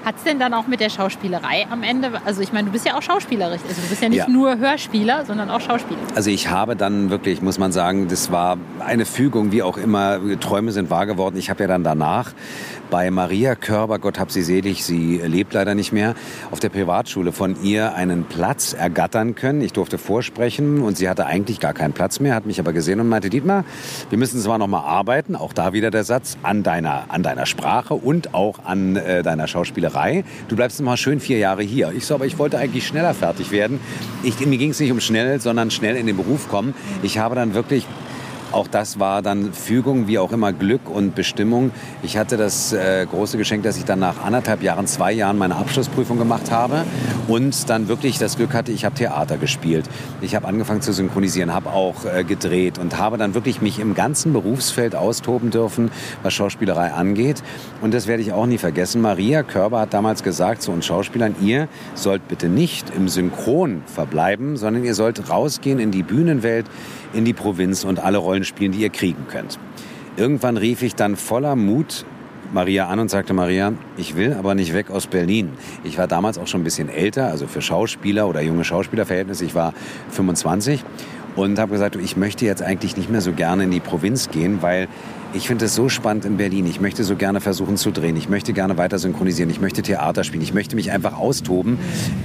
Hat 0.04 0.16
es 0.16 0.24
denn 0.24 0.38
dann 0.38 0.54
auch 0.54 0.66
mit 0.66 0.80
der 0.80 0.88
Schauspielerei 0.88 1.66
am 1.70 1.82
Ende, 1.82 2.10
also 2.24 2.40
ich 2.40 2.52
meine, 2.52 2.66
du 2.66 2.72
bist 2.72 2.86
ja 2.86 2.96
auch 2.96 3.02
Schauspieler, 3.02 3.46
also 3.46 3.64
du 3.66 3.88
bist 3.88 4.02
ja 4.02 4.08
nicht 4.08 4.18
Ja. 4.18 4.28
nur 4.28 4.58
Hörspieler, 4.58 5.26
sondern 5.26 5.50
auch 5.50 5.60
Schauspieler. 5.60 5.98
Also 6.14 6.30
ich 6.30 6.48
habe 6.48 6.74
dann 6.74 7.10
wirklich, 7.10 7.42
muss 7.42 7.58
man 7.58 7.70
sagen, 7.70 8.08
das 8.08 8.30
war 8.32 8.56
eine 8.78 9.04
Fügung, 9.04 9.52
wie 9.52 9.62
auch 9.62 9.76
immer, 9.76 10.18
Träume 10.40 10.72
sind 10.72 10.88
wahr 10.90 11.04
geworden. 11.04 11.36
Ich 11.36 11.50
habe 11.50 11.62
ja 11.62 11.66
dann 11.68 11.84
danach 11.84 12.32
bei 12.90 13.10
Maria 13.10 13.54
Körber, 13.54 13.98
Gott 13.98 14.18
hab 14.18 14.30
sie 14.30 14.42
selig, 14.42 14.84
sie 14.84 15.20
lebt 15.24 15.54
leider 15.54 15.74
nicht 15.74 15.92
mehr, 15.92 16.14
auf 16.50 16.60
der 16.60 16.68
Privatschule 16.68 17.32
von 17.32 17.56
ihr 17.62 17.94
einen 17.94 18.24
Platz 18.24 18.72
ergattern 18.72 19.34
können. 19.34 19.60
Ich 19.60 19.72
durfte 19.72 19.96
vorsprechen 19.96 20.82
und 20.82 20.96
sie 20.96 21.08
hatte 21.08 21.26
eigentlich 21.26 21.60
gar 21.60 21.72
keinen 21.72 21.92
Platz 21.92 22.20
mehr, 22.20 22.34
hat 22.34 22.46
mich 22.46 22.58
aber 22.58 22.72
gesehen 22.72 23.00
und 23.00 23.08
meinte, 23.08 23.30
Dietmar, 23.30 23.64
wir 24.08 24.18
müssen 24.18 24.40
zwar 24.40 24.58
noch 24.58 24.66
mal 24.66 24.80
arbeiten, 24.80 25.36
auch 25.36 25.52
da 25.52 25.72
wieder 25.72 25.90
der 25.90 26.04
Satz, 26.04 26.36
an 26.42 26.62
deiner, 26.62 27.04
an 27.08 27.22
deiner 27.22 27.46
Sprache 27.46 27.94
und 27.94 28.34
auch 28.34 28.64
an 28.64 28.96
äh, 28.96 29.22
deiner 29.22 29.46
Schauspielerei. 29.46 30.24
Du 30.48 30.56
bleibst 30.56 30.80
mal 30.82 30.96
schön 30.96 31.20
vier 31.20 31.38
Jahre 31.38 31.62
hier. 31.62 31.92
Ich 31.96 32.06
so, 32.06 32.14
aber 32.14 32.26
ich 32.26 32.38
wollte 32.38 32.58
eigentlich 32.58 32.86
schneller 32.86 33.14
fertig 33.14 33.52
werden. 33.52 33.80
Ich, 34.22 34.44
mir 34.44 34.58
ging 34.58 34.70
es 34.70 34.80
nicht 34.80 34.90
um 34.90 35.00
schnell, 35.00 35.40
sondern 35.40 35.70
schnell 35.70 35.96
in 35.96 36.06
den 36.06 36.16
Beruf 36.16 36.48
kommen. 36.48 36.74
Ich 37.02 37.18
habe 37.18 37.34
dann 37.34 37.54
wirklich 37.54 37.86
auch 38.52 38.68
das 38.68 38.98
war 38.98 39.22
dann 39.22 39.52
Fügung, 39.52 40.06
wie 40.08 40.18
auch 40.18 40.32
immer 40.32 40.52
Glück 40.52 40.88
und 40.88 41.14
Bestimmung. 41.14 41.70
Ich 42.02 42.16
hatte 42.16 42.36
das 42.36 42.72
äh, 42.72 43.06
große 43.06 43.38
Geschenk, 43.38 43.62
dass 43.62 43.76
ich 43.76 43.84
dann 43.84 44.00
nach 44.00 44.24
anderthalb 44.24 44.62
Jahren, 44.62 44.86
zwei 44.86 45.12
Jahren 45.12 45.38
meine 45.38 45.56
Abschlussprüfung 45.56 46.18
gemacht 46.18 46.50
habe 46.50 46.84
und 47.30 47.70
dann 47.70 47.86
wirklich 47.86 48.18
das 48.18 48.36
Glück 48.36 48.54
hatte, 48.54 48.72
ich 48.72 48.84
habe 48.84 48.96
Theater 48.96 49.38
gespielt. 49.38 49.88
Ich 50.20 50.34
habe 50.34 50.48
angefangen 50.48 50.82
zu 50.82 50.92
synchronisieren, 50.92 51.54
habe 51.54 51.70
auch 51.70 52.04
äh, 52.04 52.24
gedreht 52.24 52.78
und 52.78 52.98
habe 52.98 53.18
dann 53.18 53.34
wirklich 53.34 53.62
mich 53.62 53.78
im 53.78 53.94
ganzen 53.94 54.32
Berufsfeld 54.32 54.96
austoben 54.96 55.50
dürfen, 55.50 55.92
was 56.24 56.34
Schauspielerei 56.34 56.92
angeht. 56.92 57.44
Und 57.80 57.94
das 57.94 58.08
werde 58.08 58.22
ich 58.22 58.32
auch 58.32 58.46
nie 58.46 58.58
vergessen. 58.58 59.00
Maria 59.00 59.44
Körber 59.44 59.78
hat 59.78 59.94
damals 59.94 60.24
gesagt 60.24 60.62
zu 60.62 60.72
uns 60.72 60.86
Schauspielern, 60.86 61.36
ihr 61.40 61.68
sollt 61.94 62.26
bitte 62.26 62.48
nicht 62.48 62.90
im 62.90 63.08
Synchron 63.08 63.82
verbleiben, 63.86 64.56
sondern 64.56 64.82
ihr 64.82 64.96
sollt 64.96 65.30
rausgehen 65.30 65.78
in 65.78 65.92
die 65.92 66.02
Bühnenwelt, 66.02 66.66
in 67.12 67.24
die 67.24 67.32
Provinz 67.32 67.84
und 67.84 68.00
alle 68.00 68.18
Rollen 68.18 68.44
spielen, 68.44 68.72
die 68.72 68.80
ihr 68.80 68.90
kriegen 68.90 69.28
könnt. 69.28 69.56
Irgendwann 70.16 70.56
rief 70.56 70.82
ich 70.82 70.96
dann 70.96 71.14
voller 71.14 71.54
Mut 71.54 72.04
Maria 72.52 72.88
an 72.88 72.98
und 72.98 73.10
sagte, 73.10 73.32
Maria, 73.32 73.72
ich 73.96 74.16
will 74.16 74.34
aber 74.34 74.54
nicht 74.54 74.74
weg 74.74 74.90
aus 74.90 75.06
Berlin. 75.06 75.50
Ich 75.84 75.98
war 75.98 76.06
damals 76.06 76.38
auch 76.38 76.46
schon 76.46 76.62
ein 76.62 76.64
bisschen 76.64 76.88
älter, 76.88 77.28
also 77.28 77.46
für 77.46 77.62
Schauspieler 77.62 78.28
oder 78.28 78.40
junge 78.40 78.64
Schauspielerverhältnisse. 78.64 79.44
Ich 79.44 79.54
war 79.54 79.72
25 80.10 80.84
und 81.36 81.58
habe 81.58 81.72
gesagt, 81.72 81.96
ich 81.96 82.16
möchte 82.16 82.44
jetzt 82.44 82.62
eigentlich 82.62 82.96
nicht 82.96 83.10
mehr 83.10 83.20
so 83.20 83.32
gerne 83.32 83.64
in 83.64 83.70
die 83.70 83.80
Provinz 83.80 84.30
gehen, 84.30 84.62
weil 84.62 84.88
ich 85.32 85.46
finde 85.46 85.66
es 85.66 85.74
so 85.74 85.88
spannend 85.88 86.24
in 86.24 86.36
Berlin. 86.36 86.66
Ich 86.66 86.80
möchte 86.80 87.04
so 87.04 87.14
gerne 87.14 87.40
versuchen 87.40 87.76
zu 87.76 87.92
drehen. 87.92 88.16
Ich 88.16 88.28
möchte 88.28 88.52
gerne 88.52 88.76
weiter 88.78 88.98
synchronisieren. 88.98 89.48
Ich 89.50 89.60
möchte 89.60 89.82
Theater 89.82 90.24
spielen. 90.24 90.42
Ich 90.42 90.54
möchte 90.54 90.74
mich 90.74 90.90
einfach 90.90 91.16
austoben. 91.16 91.78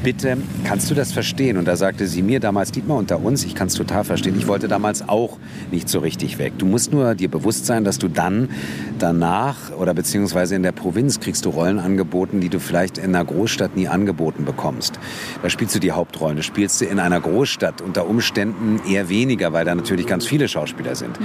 Bitte, 0.04 0.38
kannst 0.64 0.90
du 0.90 0.96
das 0.96 1.12
verstehen? 1.12 1.58
Und 1.58 1.68
da 1.68 1.76
sagte 1.76 2.08
sie 2.08 2.24
mir 2.24 2.40
damals, 2.40 2.72
Dietmar, 2.72 2.98
unter 2.98 3.22
uns, 3.22 3.46
ich 3.46 3.54
kann 3.54 3.68
es 3.68 3.76
total 3.76 4.04
verstehen. 4.04 4.36
Ich 4.38 4.48
wollte 4.48 4.68
damals 4.68 5.08
auch 5.08 5.38
nicht 5.72 5.88
so 5.88 6.00
richtig 6.00 6.40
weg. 6.40 6.54
Du 6.58 6.66
musst 6.66 6.92
nur 6.92 7.14
dir 7.14 7.30
bewusst 7.30 7.68
sein, 7.68 7.84
dass 7.84 8.00
du 8.00 8.08
dann 8.08 8.50
danach 8.98 9.72
oder 9.78 9.94
beziehungsweise 9.94 10.56
in 10.56 10.64
der 10.64 10.72
Provinz 10.72 11.20
kriegst 11.20 11.46
du 11.46 11.52
Rollen 11.52 11.80
angeboten, 11.80 12.42
die 12.42 12.50
du 12.50 12.60
vielleicht 12.60 12.98
in 12.98 13.16
einer 13.16 13.24
Großstadt 13.24 13.76
nie 13.76 13.88
angeboten 13.88 14.46
bekommst. 14.46 15.00
Da 15.44 15.50
spielst 15.50 15.76
du 15.76 15.80
die 15.80 15.92
Hauptrollen. 15.92 16.38
Das 16.38 16.46
spielst 16.46 16.82
du 16.82 16.86
in 16.86 17.00
einer 17.00 17.20
Großstadt 17.20 17.82
unter 17.82 18.08
Umständen 18.08 18.82
eher 18.90 19.10
weniger, 19.10 19.54
weil 19.54 19.64
da 19.64 19.76
natürlich 19.76 20.08
ganz 20.08 20.26
viele 20.26 20.48
Schauspieler 20.48 20.96
sind. 20.96 21.20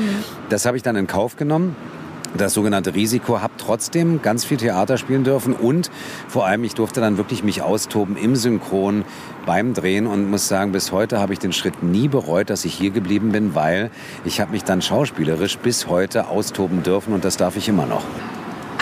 Das 0.50 0.66
habe 0.66 0.76
ich 0.76 0.82
dann 0.82 0.96
in 0.96 1.06
Kauf 1.06 1.36
genommen 1.36 1.69
das 2.36 2.54
sogenannte 2.54 2.94
Risiko, 2.94 3.40
habe 3.40 3.54
trotzdem 3.58 4.22
ganz 4.22 4.44
viel 4.44 4.56
Theater 4.56 4.98
spielen 4.98 5.24
dürfen 5.24 5.52
und 5.52 5.90
vor 6.28 6.46
allem, 6.46 6.64
ich 6.64 6.74
durfte 6.74 7.00
dann 7.00 7.16
wirklich 7.16 7.42
mich 7.42 7.62
austoben 7.62 8.16
im 8.16 8.36
Synchron 8.36 9.04
beim 9.46 9.74
Drehen 9.74 10.06
und 10.06 10.30
muss 10.30 10.46
sagen, 10.46 10.72
bis 10.72 10.92
heute 10.92 11.18
habe 11.18 11.32
ich 11.32 11.38
den 11.38 11.52
Schritt 11.52 11.82
nie 11.82 12.08
bereut, 12.08 12.50
dass 12.50 12.64
ich 12.64 12.74
hier 12.74 12.90
geblieben 12.90 13.32
bin, 13.32 13.54
weil 13.54 13.90
ich 14.24 14.40
habe 14.40 14.52
mich 14.52 14.64
dann 14.64 14.80
schauspielerisch 14.82 15.58
bis 15.58 15.88
heute 15.88 16.28
austoben 16.28 16.82
dürfen 16.82 17.14
und 17.14 17.24
das 17.24 17.36
darf 17.36 17.56
ich 17.56 17.68
immer 17.68 17.86
noch. 17.86 18.04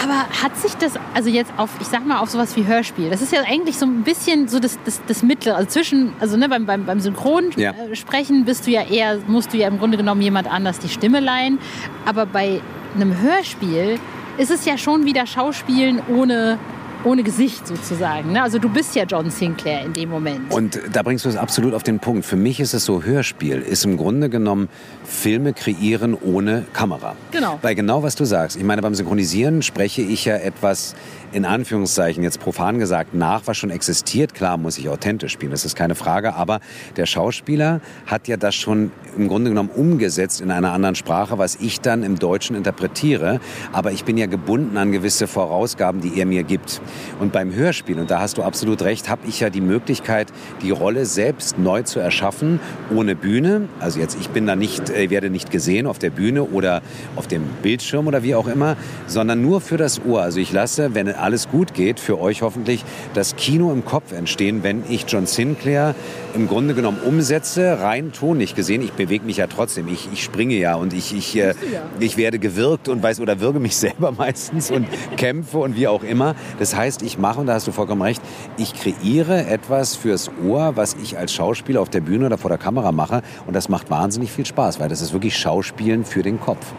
Aber 0.00 0.28
hat 0.42 0.56
sich 0.56 0.74
das, 0.74 0.92
also 1.12 1.28
jetzt 1.28 1.50
auf, 1.56 1.70
ich 1.80 1.88
sag 1.88 2.06
mal, 2.06 2.20
auf 2.20 2.30
sowas 2.30 2.54
wie 2.54 2.64
Hörspiel, 2.66 3.10
das 3.10 3.20
ist 3.20 3.32
ja 3.32 3.40
eigentlich 3.50 3.76
so 3.78 3.84
ein 3.84 4.04
bisschen 4.04 4.46
so 4.46 4.60
das, 4.60 4.78
das, 4.84 5.00
das 5.08 5.24
Mittlere, 5.24 5.56
also 5.56 5.68
zwischen, 5.70 6.12
also 6.20 6.36
ne, 6.36 6.48
beim, 6.48 6.66
beim, 6.66 6.84
beim 6.86 7.00
Synchronsprechen 7.00 7.60
Ja. 7.60 7.72
äh, 7.72 7.96
sprechen 7.96 8.44
bist 8.44 8.66
du 8.66 8.70
ja 8.70 8.82
eher, 8.82 9.18
musst 9.26 9.52
du 9.52 9.56
ja 9.56 9.66
im 9.66 9.78
Grunde 9.78 9.96
genommen 9.96 10.20
jemand 10.22 10.48
anders 10.52 10.78
die 10.78 10.88
Stimme 10.88 11.18
leihen. 11.18 11.58
Aber 12.06 12.26
bei 12.26 12.60
einem 12.94 13.20
Hörspiel 13.20 13.98
ist 14.38 14.50
es 14.50 14.64
ja 14.64 14.78
schon 14.78 15.04
wieder 15.04 15.26
Schauspielen 15.26 16.00
ohne 16.08 16.58
ohne 17.04 17.22
Gesicht 17.22 17.66
sozusagen. 17.66 18.32
Ne? 18.32 18.42
Also 18.42 18.58
du 18.58 18.68
bist 18.68 18.94
ja 18.94 19.04
John 19.04 19.30
Sinclair 19.30 19.84
in 19.84 19.92
dem 19.92 20.10
Moment. 20.10 20.52
Und 20.52 20.80
da 20.92 21.02
bringst 21.02 21.24
du 21.24 21.28
es 21.28 21.36
absolut 21.36 21.74
auf 21.74 21.82
den 21.82 21.98
Punkt. 21.98 22.24
Für 22.24 22.36
mich 22.36 22.60
ist 22.60 22.74
es 22.74 22.84
so, 22.84 23.02
Hörspiel 23.02 23.60
ist 23.60 23.84
im 23.84 23.96
Grunde 23.96 24.28
genommen 24.28 24.68
Filme 25.04 25.52
kreieren 25.52 26.14
ohne 26.14 26.64
Kamera. 26.72 27.16
Genau. 27.30 27.58
Weil 27.62 27.74
genau 27.74 28.02
was 28.02 28.14
du 28.14 28.24
sagst. 28.24 28.56
Ich 28.56 28.64
meine, 28.64 28.82
beim 28.82 28.94
Synchronisieren 28.94 29.62
spreche 29.62 30.02
ich 30.02 30.24
ja 30.24 30.36
etwas 30.36 30.94
in 31.32 31.44
Anführungszeichen 31.44 32.22
jetzt 32.22 32.40
profan 32.40 32.78
gesagt 32.78 33.14
nach, 33.14 33.42
was 33.44 33.56
schon 33.56 33.70
existiert. 33.70 34.34
Klar 34.34 34.56
muss 34.56 34.78
ich 34.78 34.88
authentisch 34.88 35.32
spielen, 35.32 35.52
das 35.52 35.64
ist 35.64 35.76
keine 35.76 35.94
Frage. 35.94 36.34
Aber 36.34 36.60
der 36.96 37.06
Schauspieler 37.06 37.80
hat 38.06 38.28
ja 38.28 38.36
das 38.36 38.54
schon 38.54 38.90
im 39.16 39.28
Grunde 39.28 39.50
genommen 39.50 39.70
umgesetzt 39.70 40.40
in 40.40 40.50
einer 40.50 40.72
anderen 40.72 40.94
Sprache, 40.94 41.38
was 41.38 41.56
ich 41.56 41.80
dann 41.80 42.02
im 42.02 42.18
Deutschen 42.18 42.56
interpretiere. 42.56 43.40
Aber 43.72 43.92
ich 43.92 44.04
bin 44.04 44.16
ja 44.16 44.26
gebunden 44.26 44.76
an 44.76 44.92
gewisse 44.92 45.26
Vorausgaben, 45.26 46.00
die 46.00 46.18
er 46.18 46.26
mir 46.26 46.44
gibt. 46.44 46.80
Und 47.20 47.32
beim 47.32 47.54
Hörspiel, 47.54 47.98
und 47.98 48.10
da 48.10 48.20
hast 48.20 48.38
du 48.38 48.42
absolut 48.42 48.82
recht, 48.82 49.08
habe 49.08 49.22
ich 49.26 49.40
ja 49.40 49.50
die 49.50 49.60
Möglichkeit, 49.60 50.28
die 50.62 50.70
Rolle 50.70 51.06
selbst 51.06 51.58
neu 51.58 51.82
zu 51.82 52.00
erschaffen, 52.00 52.60
ohne 52.94 53.14
Bühne. 53.14 53.68
Also 53.80 54.00
jetzt, 54.00 54.16
ich 54.20 54.30
bin 54.30 54.46
da 54.46 54.56
nicht, 54.56 54.90
äh, 54.90 55.10
werde 55.10 55.30
nicht 55.30 55.50
gesehen 55.50 55.86
auf 55.86 55.98
der 55.98 56.10
Bühne 56.10 56.44
oder 56.44 56.82
auf 57.16 57.26
dem 57.26 57.42
Bildschirm 57.62 58.06
oder 58.06 58.22
wie 58.22 58.34
auch 58.34 58.46
immer, 58.46 58.76
sondern 59.06 59.42
nur 59.42 59.60
für 59.60 59.76
das 59.76 60.04
Ohr. 60.04 60.22
Also 60.22 60.40
ich 60.40 60.52
lasse, 60.52 60.94
wenn 60.94 61.08
alles 61.08 61.48
gut 61.48 61.74
geht, 61.74 62.00
für 62.00 62.20
euch 62.20 62.42
hoffentlich 62.42 62.84
das 63.14 63.36
Kino 63.36 63.72
im 63.72 63.84
Kopf 63.84 64.12
entstehen, 64.12 64.62
wenn 64.62 64.82
ich 64.88 65.04
John 65.08 65.26
Sinclair 65.26 65.94
im 66.38 66.46
Grunde 66.46 66.74
genommen 66.74 67.00
umsetze, 67.04 67.80
rein 67.80 68.12
Ton 68.12 68.38
nicht 68.38 68.54
gesehen. 68.54 68.80
Ich 68.80 68.92
bewege 68.92 69.24
mich 69.24 69.38
ja 69.38 69.48
trotzdem, 69.48 69.88
ich, 69.88 70.08
ich 70.12 70.22
springe 70.22 70.54
ja 70.54 70.76
und 70.76 70.92
ich, 70.92 71.14
ich, 71.14 71.36
äh, 71.36 71.54
ich 71.98 72.16
werde 72.16 72.38
gewirkt 72.38 72.88
und 72.88 73.02
weiß 73.02 73.20
oder 73.20 73.40
wirke 73.40 73.58
mich 73.58 73.76
selber 73.76 74.12
meistens 74.12 74.70
und 74.70 74.86
kämpfe 75.16 75.58
und 75.58 75.76
wie 75.76 75.88
auch 75.88 76.04
immer. 76.04 76.36
Das 76.60 76.76
heißt, 76.76 77.02
ich 77.02 77.18
mache, 77.18 77.40
und 77.40 77.46
da 77.46 77.54
hast 77.54 77.66
du 77.66 77.72
vollkommen 77.72 78.02
recht, 78.02 78.22
ich 78.56 78.72
kreiere 78.72 79.46
etwas 79.46 79.96
fürs 79.96 80.30
Ohr, 80.46 80.76
was 80.76 80.96
ich 81.02 81.18
als 81.18 81.32
Schauspieler 81.32 81.80
auf 81.80 81.90
der 81.90 82.00
Bühne 82.00 82.26
oder 82.26 82.38
vor 82.38 82.50
der 82.50 82.58
Kamera 82.58 82.92
mache 82.92 83.22
und 83.46 83.54
das 83.54 83.68
macht 83.68 83.90
wahnsinnig 83.90 84.30
viel 84.30 84.46
Spaß, 84.46 84.78
weil 84.78 84.88
das 84.88 85.00
ist 85.00 85.12
wirklich 85.12 85.36
Schauspielen 85.36 86.04
für 86.04 86.22
den 86.22 86.40
Kopf. 86.40 86.72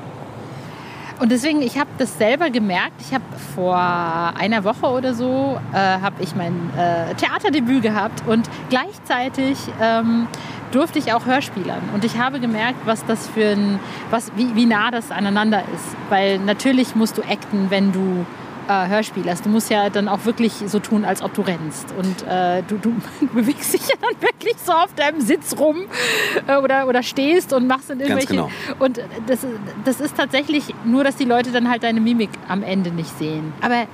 Und 1.20 1.34
deswegen, 1.34 1.62
ich 1.62 1.78
habe 1.78 1.90
das 1.98 2.18
selber 2.18 2.50
gemerkt. 2.50 3.02
Ich 3.02 3.14
habe 3.14 3.26
vor 3.54 3.76
einer 3.76 4.64
Woche 4.64 4.88
oder 4.88 5.14
so 5.14 5.60
äh, 5.74 5.76
habe 5.76 6.24
ich 6.24 6.34
mein 6.34 6.54
äh, 6.78 7.14
Theaterdebüt 7.16 7.84
gehabt 7.84 8.24
und 8.26 8.50
gleichzeitig 8.70 9.58
ähm, 9.82 10.28
durfte 10.72 10.98
ich 10.98 11.12
auch 11.12 11.26
Hörspielern. 11.26 11.82
Und 11.94 12.06
ich 12.06 12.18
habe 12.18 12.40
gemerkt, 12.40 12.80
was 12.86 13.06
das 13.06 13.28
für 13.28 13.50
ein, 13.50 13.80
was, 14.10 14.32
wie, 14.38 14.56
wie 14.56 14.66
nah 14.66 14.92
das 14.92 15.12
aneinander 15.12 15.62
ist. 15.74 15.96
Weil 16.10 16.40
natürlich 16.40 16.96
musst 16.96 17.18
du 17.18 17.22
acten, 17.22 17.70
wenn 17.70 17.92
du 17.92 18.26
äh, 18.70 18.88
Hörspiel 18.88 19.30
hast. 19.30 19.46
Du 19.46 19.50
musst 19.50 19.70
ja 19.70 19.90
dann 19.90 20.08
auch 20.08 20.26
wirklich 20.26 20.54
so 20.68 20.80
tun, 20.80 21.04
als 21.04 21.22
ob 21.22 21.34
du 21.34 21.42
rennst. 21.42 21.94
Und 21.98 22.26
äh, 22.28 22.64
du, 22.68 22.78
du, 22.78 22.94
bewegst 23.34 23.74
dich 23.74 23.82
ja 23.82 23.96
dann 24.00 24.22
wirklich 24.22 24.56
so 24.64 24.72
auf 24.72 24.94
deinem 24.94 25.22
Sitz 25.22 25.58
rum 25.58 25.78
äh, 26.48 26.58
oder, 26.58 26.88
oder 26.88 27.04
stehst 27.04 27.52
und 27.52 27.68
machst 27.68 27.90
dann 27.90 28.00
irgendwelche. 28.00 28.36
Ganz 28.36 28.52
genau. 28.68 28.84
Und 28.86 29.02
das, 29.28 29.40
das 29.84 30.00
ist 30.00 30.16
tatsächlich 30.16 30.74
nur, 30.86 31.04
dass 31.04 31.16
die 31.16 31.26
Leute 31.26 31.52
dann 31.52 31.70
halt 31.70 31.84
deine 31.84 32.00
Mimik 32.00 32.30
am 32.48 32.64
Ende 32.64 32.92
nicht 32.92 33.18
sehen. 33.18 33.54
Aber 33.62 33.86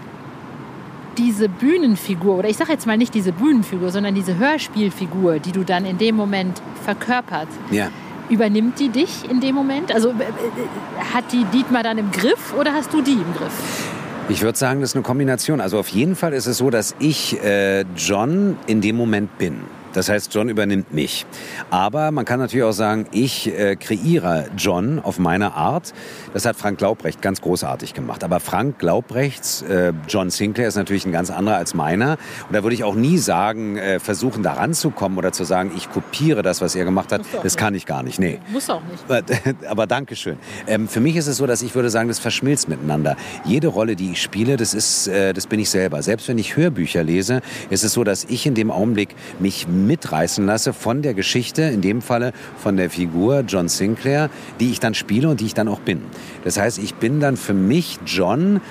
diese 1.17 1.47
Bühnenfigur, 1.47 2.35
oder 2.39 2.49
ich 2.49 2.57
sage 2.57 2.73
jetzt 2.73 2.85
mal 2.85 2.97
nicht 2.97 3.13
diese 3.13 3.31
Bühnenfigur, 3.31 3.89
sondern 3.91 4.15
diese 4.15 4.37
Hörspielfigur, 4.37 5.39
die 5.39 5.53
du 5.53 5.63
dann 5.63 5.85
in 5.85 5.97
dem 5.97 6.15
Moment 6.15 6.61
verkörpert, 6.83 7.47
Ja. 7.71 7.87
übernimmt 8.29 8.79
die 8.79 8.89
dich 8.89 9.29
in 9.29 9.39
dem 9.39 9.55
Moment? 9.55 9.93
Also 9.93 10.09
äh, 10.09 10.11
äh, 10.11 11.13
hat 11.13 11.31
die 11.31 11.45
Dietmar 11.45 11.83
dann 11.83 11.97
im 11.97 12.11
Griff 12.11 12.53
oder 12.59 12.73
hast 12.73 12.93
du 12.93 13.01
die 13.01 13.13
im 13.13 13.33
Griff? 13.37 13.84
Ich 14.27 14.41
würde 14.41 14.57
sagen, 14.57 14.81
das 14.81 14.91
ist 14.91 14.95
eine 14.95 15.03
Kombination. 15.03 15.61
Also 15.61 15.77
auf 15.77 15.87
jeden 15.89 16.15
Fall 16.15 16.33
ist 16.33 16.47
es 16.47 16.57
so, 16.57 16.71
dass 16.71 16.95
ich 16.97 17.41
äh, 17.43 17.85
John 17.95 18.57
in 18.65 18.81
dem 18.81 18.95
Moment 18.95 19.37
bin. 19.37 19.61
Das 19.95 20.09
heißt, 20.09 20.33
John 20.33 20.49
übernimmt 20.49 20.93
mich. 20.93 21.25
Aber 21.69 22.11
man 22.11 22.25
kann 22.25 22.39
natürlich 22.39 22.65
auch 22.65 22.73
sagen, 22.73 23.07
ich 23.11 23.47
äh, 23.47 23.75
kreiere 23.75 24.49
John 24.57 24.99
auf 24.99 25.19
meine 25.19 25.53
Art. 25.53 25.93
Das 26.33 26.45
hat 26.45 26.57
Frank 26.57 26.77
Glaubrecht 26.77 27.21
ganz 27.21 27.41
großartig 27.41 27.93
gemacht. 27.93 28.23
Aber 28.23 28.39
Frank 28.39 28.77
Glaubrechts 28.77 29.61
äh, 29.61 29.93
John 30.07 30.29
Sinclair 30.29 30.67
ist 30.67 30.75
natürlich 30.75 31.05
ein 31.05 31.13
ganz 31.13 31.31
anderer 31.31 31.55
als 31.55 31.73
meiner. 31.73 32.17
Und 32.47 32.53
da 32.53 32.63
würde 32.63 32.75
ich 32.75 32.83
auch 32.83 32.95
nie 32.95 33.17
sagen, 33.17 33.77
äh, 33.77 33.99
versuchen 33.99 34.43
da 34.43 34.53
ranzukommen 34.53 35.17
oder 35.17 35.31
zu 35.31 35.45
sagen, 35.45 35.71
ich 35.75 35.89
kopiere 35.89 36.41
das, 36.41 36.61
was 36.61 36.75
er 36.75 36.83
gemacht 36.83 37.13
hat. 37.13 37.21
Das 37.41 37.55
kann 37.55 37.73
ich 37.73 37.85
gar 37.85 38.03
nicht. 38.03 38.19
Nee. 38.19 38.39
Muss 38.51 38.69
auch 38.69 38.81
nicht. 38.83 39.65
Aber 39.67 39.87
danke 39.87 40.17
schön. 40.17 40.37
Ähm, 40.67 40.89
für 40.89 40.99
mich 40.99 41.15
ist 41.15 41.27
es 41.27 41.37
so, 41.37 41.47
dass 41.47 41.61
ich 41.61 41.73
würde 41.73 41.89
sagen, 41.89 42.09
das 42.09 42.19
verschmilzt 42.19 42.67
miteinander. 42.67 43.15
Jede 43.45 43.67
Rolle, 43.67 43.95
die 43.95 44.11
ich 44.11 44.21
spiele, 44.21 44.57
das 44.57 44.73
ist, 44.73 45.07
äh, 45.07 45.33
das 45.33 45.47
bin 45.47 45.59
ich 45.59 45.69
selber. 45.69 46.01
Selbst 46.01 46.27
wenn 46.27 46.37
ich 46.37 46.57
Hörbücher 46.57 47.03
lese, 47.03 47.41
ist 47.69 47.85
es 47.85 47.93
so, 47.93 48.03
dass 48.03 48.25
ich 48.25 48.45
in 48.45 48.55
dem 48.55 48.71
Augenblick 48.71 49.15
mich 49.39 49.67
mitreißen 49.85 50.45
lasse 50.45 50.73
von 50.73 51.01
der 51.01 51.13
Geschichte, 51.13 51.63
in 51.63 51.81
dem 51.81 52.01
Falle 52.01 52.33
von 52.57 52.77
der 52.77 52.89
Figur 52.89 53.41
John 53.47 53.69
Sinclair, 53.69 54.29
die 54.59 54.71
ich 54.71 54.79
dann 54.79 54.93
spiele 54.93 55.29
und 55.29 55.39
die 55.39 55.45
ich 55.45 55.53
dann 55.53 55.67
auch 55.67 55.79
bin. 55.79 56.01
Das 56.43 56.57
heißt, 56.57 56.79
ich 56.79 56.95
bin 56.95 57.19
dann 57.19 57.37
für 57.37 57.53
mich 57.53 57.99
John, 58.05 58.61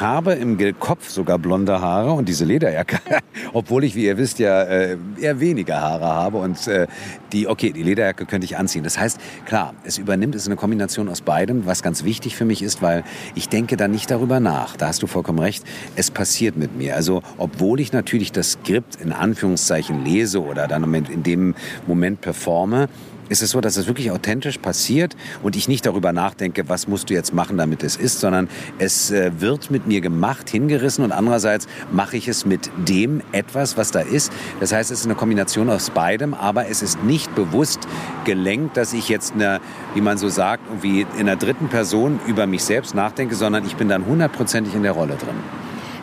habe 0.00 0.32
im 0.34 0.58
Kopf 0.78 1.08
sogar 1.08 1.38
blonde 1.38 1.80
Haare 1.80 2.12
und 2.12 2.28
diese 2.28 2.44
Lederjacke, 2.44 2.98
obwohl 3.52 3.84
ich, 3.84 3.94
wie 3.94 4.04
ihr 4.04 4.18
wisst, 4.18 4.38
ja 4.38 4.62
äh, 4.62 4.96
eher 5.20 5.40
weniger 5.40 5.80
Haare 5.80 6.06
habe 6.06 6.38
und 6.38 6.66
äh, 6.66 6.86
die, 7.32 7.48
okay, 7.48 7.72
die 7.72 7.82
Lederjacke 7.82 8.26
könnte 8.26 8.44
ich 8.44 8.56
anziehen. 8.56 8.84
Das 8.84 8.98
heißt, 8.98 9.20
klar, 9.44 9.74
es 9.84 9.98
übernimmt, 9.98 10.34
es 10.34 10.42
ist 10.42 10.48
eine 10.48 10.56
Kombination 10.56 11.08
aus 11.08 11.20
beidem, 11.20 11.66
was 11.66 11.82
ganz 11.82 12.04
wichtig 12.04 12.36
für 12.36 12.44
mich 12.44 12.62
ist, 12.62 12.82
weil 12.82 13.04
ich 13.34 13.48
denke 13.48 13.76
da 13.76 13.88
nicht 13.88 14.10
darüber 14.10 14.40
nach. 14.40 14.76
Da 14.76 14.88
hast 14.88 15.02
du 15.02 15.06
vollkommen 15.06 15.38
recht. 15.38 15.64
Es 15.96 16.10
passiert 16.10 16.56
mit 16.56 16.76
mir. 16.76 16.94
Also, 16.96 17.22
obwohl 17.36 17.80
ich 17.80 17.92
natürlich 17.92 18.32
das 18.32 18.52
Skript 18.52 18.96
in 18.96 19.12
Anführungszeichen 19.12 20.04
lese 20.04 20.42
oder 20.42 20.66
dann 20.66 20.92
in 20.94 21.22
dem 21.22 21.54
Moment 21.86 22.20
performe, 22.20 22.88
ist 23.28 23.42
es 23.42 23.50
so, 23.50 23.60
dass 23.60 23.76
es 23.76 23.86
wirklich 23.86 24.10
authentisch 24.10 24.58
passiert 24.58 25.16
und 25.42 25.56
ich 25.56 25.68
nicht 25.68 25.86
darüber 25.86 26.12
nachdenke, 26.12 26.68
was 26.68 26.88
musst 26.88 27.10
du 27.10 27.14
jetzt 27.14 27.34
machen, 27.34 27.56
damit 27.58 27.82
es 27.82 27.96
ist, 27.96 28.20
sondern 28.20 28.48
es 28.78 29.10
äh, 29.10 29.30
wird 29.38 29.70
mit 29.70 29.86
mir 29.86 30.00
gemacht, 30.00 30.48
hingerissen 30.48 31.04
und 31.04 31.12
andererseits 31.12 31.66
mache 31.92 32.16
ich 32.16 32.28
es 32.28 32.44
mit 32.44 32.70
dem 32.76 33.22
etwas, 33.32 33.76
was 33.76 33.90
da 33.90 34.00
ist. 34.00 34.32
Das 34.60 34.72
heißt, 34.72 34.90
es 34.90 35.00
ist 35.00 35.06
eine 35.06 35.14
Kombination 35.14 35.70
aus 35.70 35.90
beidem, 35.90 36.34
aber 36.34 36.68
es 36.68 36.82
ist 36.82 37.02
nicht 37.04 37.34
bewusst 37.34 37.80
gelenkt, 38.24 38.76
dass 38.76 38.92
ich 38.92 39.08
jetzt 39.08 39.34
eine, 39.34 39.60
wie 39.94 40.00
man 40.00 40.18
so 40.18 40.28
sagt, 40.28 40.62
irgendwie 40.68 41.06
in 41.18 41.26
der 41.26 41.36
dritten 41.36 41.68
Person 41.68 42.20
über 42.26 42.46
mich 42.46 42.64
selbst 42.64 42.94
nachdenke, 42.94 43.34
sondern 43.34 43.64
ich 43.66 43.76
bin 43.76 43.88
dann 43.88 44.06
hundertprozentig 44.06 44.74
in 44.74 44.82
der 44.82 44.92
Rolle 44.92 45.14
drin. 45.16 45.36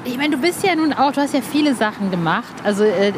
Ich 0.07 0.17
meine, 0.17 0.35
du 0.35 0.41
bist 0.41 0.63
ja 0.63 0.75
nun 0.75 0.93
auch, 0.93 1.11
du 1.13 1.21
hast 1.21 1.33
ja 1.33 1.41
viele 1.41 1.73
Sachen 1.73 2.11
gemacht. 2.11 2.53
Also 2.63 2.83
äh, 2.83 3.09
äh 3.09 3.13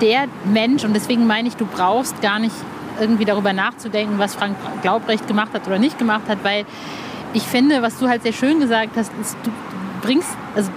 der 0.00 0.26
Mensch, 0.44 0.84
und 0.84 0.94
deswegen 0.94 1.26
meine 1.26 1.48
ich, 1.48 1.56
du 1.56 1.66
brauchst 1.66 2.22
gar 2.22 2.38
nicht 2.38 2.54
irgendwie 3.00 3.24
darüber 3.24 3.52
nachzudenken, 3.52 4.18
was 4.18 4.34
Frank 4.34 4.56
Glaubrecht 4.82 5.26
gemacht 5.26 5.52
hat 5.54 5.66
oder 5.66 5.78
nicht 5.78 5.98
gemacht 5.98 6.28
hat, 6.28 6.38
weil 6.42 6.64
ich 7.32 7.42
finde, 7.42 7.82
was 7.82 7.98
du 7.98 8.08
halt 8.08 8.22
sehr 8.22 8.32
schön 8.32 8.60
gesagt 8.60 8.96
hast, 8.96 9.10
ist, 9.20 9.36
du 9.42 9.50
bringst, 10.02 10.28
also 10.54 10.70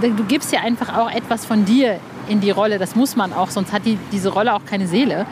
du, 0.00 0.24
gibst 0.24 0.52
ja 0.52 0.60
einfach 0.60 0.96
auch 0.96 1.10
etwas 1.10 1.44
von 1.44 1.64
dir 1.64 1.98
in 2.28 2.40
die 2.40 2.50
Rolle. 2.50 2.78
Das 2.78 2.96
muss 2.96 3.16
man 3.16 3.32
auch, 3.32 3.50
sonst 3.50 3.72
hat 3.72 3.86
die, 3.86 3.98
diese 4.10 4.30
Rolle 4.30 4.54
auch 4.54 4.64
keine 4.64 4.86
Seele. 4.86 5.26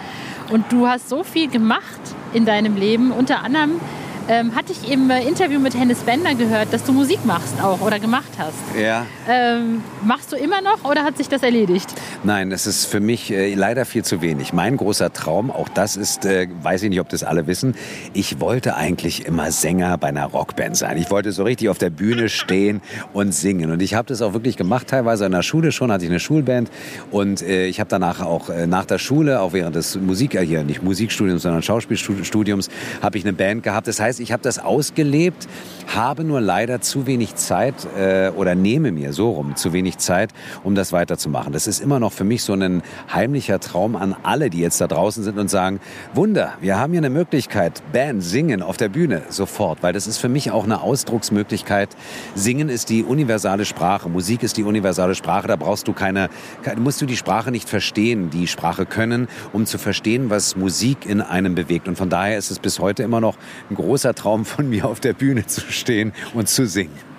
Und 0.50 0.70
du 0.70 0.86
hast 0.86 1.08
so 1.08 1.22
viel 1.22 1.48
gemacht 1.48 2.00
in 2.32 2.44
deinem 2.44 2.76
Leben, 2.76 3.12
unter 3.12 3.42
anderem 3.42 3.80
ähm, 4.28 4.54
hatte 4.54 4.72
ich 4.72 4.90
im 4.90 5.10
Interview 5.10 5.58
mit 5.58 5.74
Hennes 5.74 6.00
Bender 6.00 6.34
gehört, 6.34 6.72
dass 6.72 6.84
du 6.84 6.92
Musik 6.92 7.24
machst 7.24 7.60
auch 7.62 7.80
oder 7.80 7.98
gemacht 7.98 8.30
hast. 8.38 8.78
Ja. 8.80 9.06
Ähm, 9.28 9.82
machst 10.04 10.32
du 10.32 10.36
immer 10.36 10.60
noch 10.60 10.84
oder 10.84 11.02
hat 11.02 11.16
sich 11.16 11.28
das 11.28 11.42
erledigt? 11.42 11.92
Nein, 12.22 12.52
es 12.52 12.66
ist 12.66 12.84
für 12.84 13.00
mich 13.00 13.32
äh, 13.32 13.54
leider 13.54 13.86
viel 13.86 14.04
zu 14.04 14.20
wenig. 14.20 14.52
Mein 14.52 14.76
großer 14.76 15.10
Traum, 15.10 15.50
auch 15.50 15.70
das 15.70 15.96
ist, 15.96 16.26
äh, 16.26 16.48
weiß 16.62 16.82
ich 16.82 16.90
nicht, 16.90 17.00
ob 17.00 17.08
das 17.08 17.24
alle 17.24 17.46
wissen, 17.46 17.74
ich 18.12 18.40
wollte 18.40 18.76
eigentlich 18.76 19.24
immer 19.24 19.50
Sänger 19.50 19.96
bei 19.96 20.08
einer 20.08 20.26
Rockband 20.26 20.76
sein. 20.76 20.98
Ich 20.98 21.10
wollte 21.10 21.32
so 21.32 21.44
richtig 21.44 21.70
auf 21.70 21.78
der 21.78 21.88
Bühne 21.88 22.28
stehen 22.28 22.82
und 23.14 23.32
singen. 23.32 23.70
Und 23.70 23.80
ich 23.80 23.94
habe 23.94 24.06
das 24.06 24.20
auch 24.20 24.34
wirklich 24.34 24.58
gemacht, 24.58 24.88
teilweise 24.88 25.24
in 25.24 25.32
der 25.32 25.40
Schule 25.40 25.72
schon, 25.72 25.90
hatte 25.90 26.04
ich 26.04 26.10
eine 26.10 26.20
Schulband. 26.20 26.70
Und 27.10 27.40
äh, 27.40 27.64
ich 27.64 27.80
habe 27.80 27.88
danach 27.88 28.20
auch 28.20 28.50
äh, 28.50 28.66
nach 28.66 28.84
der 28.84 28.98
Schule, 28.98 29.40
auch 29.40 29.54
während 29.54 29.74
des 29.74 29.96
Musik, 29.96 30.34
äh, 30.34 30.44
hier 30.44 30.62
nicht 30.62 30.82
Musikstudiums, 30.82 31.40
sondern 31.40 31.62
Schauspielstudiums, 31.62 32.68
habe 33.00 33.16
ich 33.16 33.24
eine 33.24 33.32
Band 33.32 33.62
gehabt. 33.62 33.86
Das 33.86 33.98
heißt, 33.98 34.20
ich 34.20 34.30
habe 34.30 34.42
das 34.42 34.58
ausgelebt, 34.58 35.48
habe 35.86 36.24
nur 36.24 36.42
leider 36.42 36.82
zu 36.82 37.06
wenig 37.06 37.36
Zeit 37.36 37.76
äh, 37.98 38.28
oder 38.36 38.54
nehme 38.54 38.92
mir 38.92 39.14
so 39.14 39.30
rum 39.30 39.56
zu 39.56 39.72
wenig 39.72 39.96
Zeit, 39.96 40.34
um 40.64 40.74
das 40.74 40.92
weiterzumachen. 40.92 41.54
Das 41.54 41.66
ist 41.66 41.80
immer 41.80 41.98
noch 41.98 42.09
für 42.10 42.24
mich 42.24 42.42
so 42.42 42.52
ein 42.52 42.82
heimlicher 43.12 43.60
Traum 43.60 43.96
an 43.96 44.14
alle, 44.22 44.50
die 44.50 44.60
jetzt 44.60 44.80
da 44.80 44.86
draußen 44.86 45.22
sind 45.24 45.38
und 45.38 45.48
sagen, 45.48 45.80
Wunder, 46.14 46.54
wir 46.60 46.78
haben 46.78 46.92
hier 46.92 47.00
eine 47.00 47.10
Möglichkeit, 47.10 47.82
Band, 47.92 48.22
singen 48.22 48.62
auf 48.62 48.76
der 48.76 48.88
Bühne, 48.88 49.22
sofort, 49.28 49.82
weil 49.82 49.92
das 49.92 50.06
ist 50.06 50.18
für 50.18 50.28
mich 50.28 50.50
auch 50.50 50.64
eine 50.64 50.82
Ausdrucksmöglichkeit. 50.82 51.96
Singen 52.34 52.68
ist 52.68 52.90
die 52.90 53.04
universale 53.04 53.64
Sprache, 53.64 54.08
Musik 54.08 54.42
ist 54.42 54.56
die 54.56 54.64
universale 54.64 55.14
Sprache, 55.14 55.48
da 55.48 55.56
brauchst 55.56 55.88
du 55.88 55.92
keine, 55.92 56.28
musst 56.76 57.00
du 57.00 57.06
die 57.06 57.16
Sprache 57.16 57.50
nicht 57.50 57.68
verstehen, 57.68 58.30
die 58.30 58.46
Sprache 58.46 58.86
können, 58.86 59.28
um 59.52 59.66
zu 59.66 59.78
verstehen, 59.78 60.30
was 60.30 60.56
Musik 60.56 61.06
in 61.06 61.20
einem 61.20 61.54
bewegt. 61.54 61.88
Und 61.88 61.96
von 61.96 62.10
daher 62.10 62.38
ist 62.38 62.50
es 62.50 62.58
bis 62.58 62.78
heute 62.78 63.02
immer 63.02 63.20
noch 63.20 63.36
ein 63.70 63.74
großer 63.74 64.14
Traum 64.14 64.44
von 64.44 64.68
mir, 64.68 64.86
auf 64.86 65.00
der 65.00 65.12
Bühne 65.12 65.46
zu 65.46 65.60
stehen 65.72 66.12
und 66.34 66.48
zu 66.48 66.66
singen. 66.66 67.10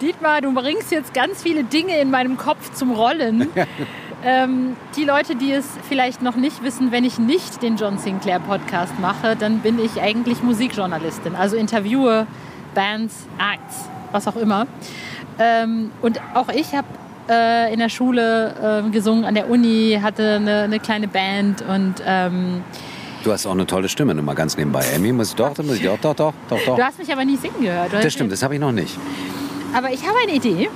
Dietmar, 0.00 0.40
du 0.40 0.52
bringst 0.52 0.90
jetzt 0.90 1.14
ganz 1.14 1.42
viele 1.42 1.64
Dinge 1.64 1.98
in 2.00 2.10
meinem 2.10 2.36
Kopf 2.36 2.72
zum 2.74 2.92
Rollen. 2.92 3.48
ähm, 4.24 4.76
die 4.96 5.04
Leute, 5.04 5.34
die 5.36 5.52
es 5.52 5.66
vielleicht 5.88 6.22
noch 6.22 6.36
nicht 6.36 6.62
wissen, 6.62 6.92
wenn 6.92 7.04
ich 7.04 7.18
nicht 7.18 7.62
den 7.62 7.76
John 7.76 7.98
Sinclair 7.98 8.40
Podcast 8.40 8.98
mache, 9.00 9.36
dann 9.36 9.60
bin 9.60 9.78
ich 9.78 10.00
eigentlich 10.00 10.42
Musikjournalistin. 10.42 11.34
Also 11.34 11.56
interviewe 11.56 12.26
Bands, 12.74 13.26
Acts, 13.38 13.88
was 14.12 14.26
auch 14.26 14.36
immer. 14.36 14.66
Ähm, 15.38 15.90
und 16.02 16.20
auch 16.34 16.48
ich 16.48 16.74
habe 16.74 16.86
äh, 17.28 17.72
in 17.72 17.78
der 17.78 17.88
Schule 17.88 18.82
äh, 18.86 18.90
gesungen, 18.90 19.24
an 19.24 19.34
der 19.34 19.48
Uni, 19.48 19.98
hatte 20.02 20.36
eine, 20.36 20.62
eine 20.62 20.80
kleine 20.80 21.08
Band 21.08 21.62
und 21.62 21.94
ähm, 22.04 22.62
Du 23.22 23.32
hast 23.32 23.46
auch 23.46 23.52
eine 23.52 23.66
tolle 23.66 23.88
Stimme, 23.88 24.14
nur 24.14 24.24
mal 24.24 24.34
ganz 24.34 24.56
nebenbei. 24.56 24.82
Amy, 24.96 25.12
muss 25.12 25.30
ich 25.30 25.34
doch, 25.34 25.54
muss 25.58 25.76
ich 25.76 25.82
doch, 25.82 25.98
doch, 25.98 26.14
doch, 26.14 26.32
doch, 26.48 26.58
doch. 26.64 26.76
Du 26.76 26.82
hast 26.82 26.98
mich 26.98 27.12
aber 27.12 27.22
nie 27.24 27.36
singen 27.36 27.60
gehört. 27.60 27.92
Das 27.92 28.12
stimmt, 28.14 28.32
das 28.32 28.42
habe 28.42 28.54
ich 28.54 28.60
noch 28.60 28.72
nicht. 28.72 28.96
Aber 29.74 29.92
ich 29.92 30.06
habe 30.06 30.16
eine 30.22 30.34
Idee. 30.34 30.70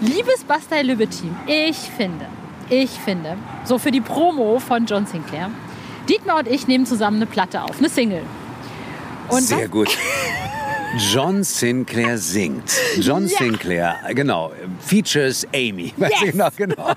Liebes 0.00 0.44
Bastei 0.44 0.82
Lübbe 0.82 1.08
Team, 1.08 1.34
ich 1.46 1.76
finde, 1.76 2.26
ich 2.70 2.90
finde, 2.90 3.36
so 3.64 3.78
für 3.78 3.90
die 3.90 4.00
Promo 4.00 4.58
von 4.58 4.86
John 4.86 5.06
Sinclair, 5.06 5.50
Dietmar 6.08 6.38
und 6.38 6.48
ich 6.48 6.66
nehmen 6.66 6.86
zusammen 6.86 7.16
eine 7.16 7.26
Platte 7.26 7.62
auf, 7.62 7.78
eine 7.78 7.88
Single. 7.88 8.22
Und 9.28 9.42
Sehr 9.42 9.64
was? 9.64 9.70
gut. 9.70 9.98
John 10.96 11.42
Sinclair 11.42 12.18
singt. 12.18 12.70
John 13.00 13.26
ja. 13.26 13.38
Sinclair, 13.38 13.96
genau. 14.10 14.52
Features 14.80 15.46
Amy. 15.54 15.92
Yes. 16.04 16.32
Genau, 16.32 16.48
genau. 16.56 16.92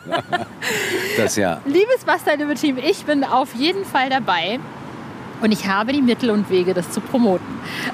Das 1.15 1.35
ja. 1.35 1.61
Liebes 1.65 2.03
Bastard 2.05 2.39
Team, 2.59 2.77
ich 2.77 3.05
bin 3.05 3.23
auf 3.23 3.55
jeden 3.55 3.85
Fall 3.85 4.09
dabei. 4.09 4.59
Und 5.41 5.51
ich 5.51 5.67
habe 5.67 5.93
die 5.93 6.01
Mittel 6.01 6.31
und 6.31 6.49
Wege, 6.49 6.73
das 6.73 6.89
zu 6.91 6.99
promoten. 6.99 7.45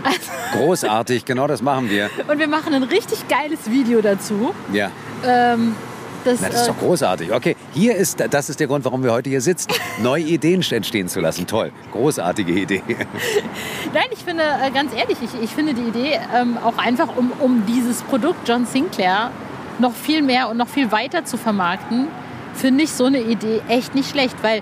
Also 0.04 0.32
Großartig, 0.58 1.26
genau 1.26 1.48
das 1.48 1.62
machen 1.62 1.90
wir. 1.90 2.10
Und 2.28 2.40
wir 2.40 2.48
machen 2.48 2.74
ein 2.74 2.84
richtig 2.84 3.28
geiles 3.28 3.70
Video 3.70 4.02
dazu. 4.02 4.54
Ja. 4.72 4.92
Ähm, 5.26 5.76
das, 6.24 6.42
Na, 6.42 6.50
das 6.50 6.62
ist 6.62 6.68
doch 6.70 6.78
äh, 6.78 6.86
großartig. 6.86 7.34
Okay, 7.34 7.56
hier 7.74 7.96
ist, 7.96 8.24
das 8.30 8.50
ist 8.50 8.60
der 8.60 8.68
Grund, 8.68 8.86
warum 8.86 9.04
wir 9.04 9.12
heute 9.12 9.30
hier 9.30 9.42
sitzen. 9.42 9.72
Neue 10.02 10.24
Ideen 10.24 10.64
entstehen 10.70 11.08
zu 11.08 11.20
lassen. 11.20 11.48
Toll. 11.48 11.72
Großartige 11.92 12.54
Idee. 12.54 12.82
Nein, 13.94 14.06
ich 14.12 14.20
finde, 14.20 14.44
äh, 14.44 14.72
ganz 14.72 14.94
ehrlich, 14.94 15.18
ich, 15.22 15.42
ich 15.42 15.50
finde 15.52 15.74
die 15.74 15.84
Idee 15.84 16.20
ähm, 16.36 16.58
auch 16.64 16.78
einfach, 16.78 17.16
um, 17.16 17.32
um 17.40 17.66
dieses 17.66 18.02
Produkt 18.04 18.48
John 18.48 18.66
Sinclair 18.66 19.32
noch 19.80 19.94
viel 19.94 20.22
mehr 20.22 20.50
und 20.50 20.58
noch 20.58 20.68
viel 20.68 20.92
weiter 20.92 21.26
zu 21.26 21.38
vermarkten, 21.38 22.08
finde 22.54 22.84
ich 22.84 22.92
so 22.92 23.06
eine 23.06 23.20
Idee 23.20 23.62
echt 23.68 23.96
nicht 23.96 24.10
schlecht, 24.10 24.36
weil 24.42 24.62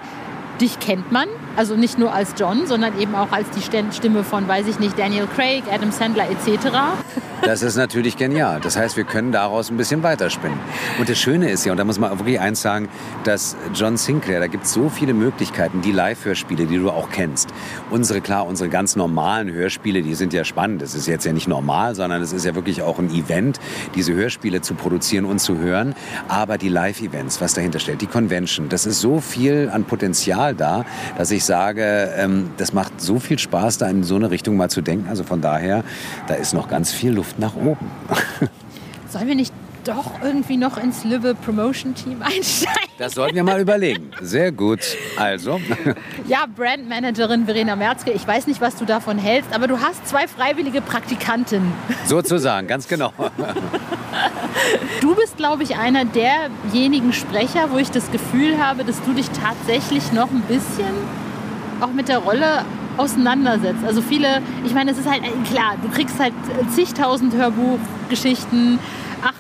dich 0.60 0.80
kennt 0.80 1.12
man, 1.12 1.28
also 1.56 1.76
nicht 1.76 1.98
nur 1.98 2.14
als 2.14 2.34
John, 2.38 2.66
sondern 2.66 3.00
eben 3.00 3.16
auch 3.16 3.32
als 3.32 3.48
die 3.52 3.62
Stimme 3.62 4.24
von, 4.24 4.48
weiß 4.48 4.68
ich 4.68 4.80
nicht, 4.80 4.98
Daniel 4.98 5.28
Craig, 5.28 5.64
Adam 5.72 5.92
Sandler 5.92 6.30
etc. 6.30 6.70
Das 7.44 7.64
ist 7.64 7.76
natürlich 7.76 8.18
genial. 8.18 8.60
Das 8.62 8.78
heißt, 8.78 8.98
wir 8.98 9.04
können 9.04 9.32
daraus 9.32 9.72
ein 9.72 9.78
bisschen 9.78 10.04
weiterspinnen. 10.04 10.60
Und 11.00 11.10
das 11.10 11.18
Schöne 11.18 11.50
ist 11.50 11.66
ja, 11.66 11.72
und 11.72 11.78
da 11.80 11.84
muss 11.84 11.98
man 11.98 12.18
wirklich 12.20 12.40
eins 12.40 12.62
sagen, 12.62 12.88
dass 13.24 13.56
John 13.74 13.98
Sinclair, 13.98 14.40
da 14.40 14.46
gibt 14.46 14.66
es 14.66 14.74
so 14.74 14.90
viele 14.90 15.16
Möglichkeiten, 15.16 15.82
die 15.82 15.92
Live-Hörspiele, 15.92 16.68
die 16.68 16.78
du 16.78 16.92
auch 16.92 17.10
kennst. 17.10 17.50
Unsere, 17.90 18.22
klar, 18.22 18.46
unsere 18.46 18.70
ganz 18.70 18.96
normalen 18.96 19.52
Hörspiele, 19.52 20.04
die 20.04 20.14
sind 20.14 20.34
ja 20.34 20.44
spannend. 20.44 20.84
Das 20.84 20.94
ist 20.94 21.08
jetzt 21.08 21.26
ja 21.26 21.34
nicht 21.34 21.48
normal, 21.48 21.96
sondern 21.96 22.22
es 22.22 22.32
ist 22.32 22.46
ja 22.46 22.54
wirklich 22.54 22.84
auch 22.84 23.00
ein 23.00 23.10
Event, 23.10 23.60
diese 23.96 24.14
Hörspiele 24.14 24.62
zu 24.62 24.76
produzieren 24.76 25.26
und 25.26 25.40
zu 25.40 25.58
hören. 25.58 25.96
Aber 26.28 26.60
die 26.60 26.70
Live-Events, 26.70 27.42
was 27.42 27.56
dahinter 27.56 27.80
steht, 27.80 28.02
die 28.02 28.08
Convention, 28.08 28.70
das 28.70 28.86
ist 28.86 29.02
so 29.02 29.20
viel 29.20 29.72
an 29.74 29.86
Potenzial 29.86 30.54
da, 30.54 30.86
dass 31.18 31.32
ich 31.32 31.41
sage, 31.44 32.14
ähm, 32.18 32.52
das 32.58 32.74
macht 32.74 33.02
so 33.02 33.20
viel 33.20 33.40
Spaß, 33.40 33.78
da 33.78 33.88
in 33.88 34.04
so 34.04 34.16
eine 34.16 34.32
Richtung 34.32 34.58
mal 34.58 34.70
zu 34.70 34.82
denken. 34.82 35.10
Also 35.10 35.24
von 35.24 35.42
daher, 35.42 35.84
da 36.28 36.36
ist 36.36 36.54
noch 36.54 36.68
ganz 36.68 36.92
viel 36.92 37.12
Luft 37.12 37.40
nach 37.40 37.56
oben. 37.56 37.90
Sollen 39.10 39.28
wir 39.28 39.36
nicht 39.36 39.54
doch 39.84 40.22
irgendwie 40.24 40.58
noch 40.58 40.78
ins 40.78 41.04
Lübbe 41.04 41.36
Promotion 41.36 41.96
Team 41.96 42.22
einsteigen? 42.22 42.90
Das 42.98 43.14
sollten 43.14 43.36
wir 43.36 43.44
mal 43.44 43.60
überlegen. 43.60 44.12
Sehr 44.22 44.52
gut. 44.52 44.80
Also. 45.18 45.60
Ja, 46.28 46.46
Brandmanagerin 46.56 47.46
Verena 47.46 47.76
Merzke, 47.76 48.12
ich 48.12 48.26
weiß 48.26 48.48
nicht, 48.48 48.62
was 48.62 48.76
du 48.76 48.86
davon 48.86 49.18
hältst, 49.18 49.54
aber 49.54 49.68
du 49.68 49.82
hast 49.82 50.08
zwei 50.08 50.28
freiwillige 50.28 50.82
Praktikanten. 50.82 51.74
Sozusagen, 52.06 52.68
ganz 52.68 52.88
genau. 52.88 53.12
Du 55.00 55.16
bist, 55.16 55.38
glaube 55.38 55.64
ich, 55.64 55.78
einer 55.78 56.06
derjenigen 56.06 57.14
Sprecher, 57.14 57.72
wo 57.72 57.78
ich 57.78 57.90
das 57.90 58.12
Gefühl 58.12 58.60
habe, 58.62 58.84
dass 58.84 59.02
du 59.04 59.14
dich 59.14 59.30
tatsächlich 59.30 60.12
noch 60.12 60.30
ein 60.30 60.42
bisschen 60.42 60.94
auch 61.82 61.92
mit 61.92 62.08
der 62.08 62.20
Rolle 62.20 62.66
auseinandersetzt. 62.98 63.84
Also 63.86 64.02
viele, 64.02 64.42
ich 64.66 64.74
meine, 64.74 64.92
es 64.92 64.98
ist 64.98 65.10
halt 65.10 65.24
klar, 65.50 65.76
du 65.82 65.90
kriegst 65.90 66.20
halt 66.20 66.34
zigtausend 66.74 67.34
Hörbuchgeschichten, 67.36 68.80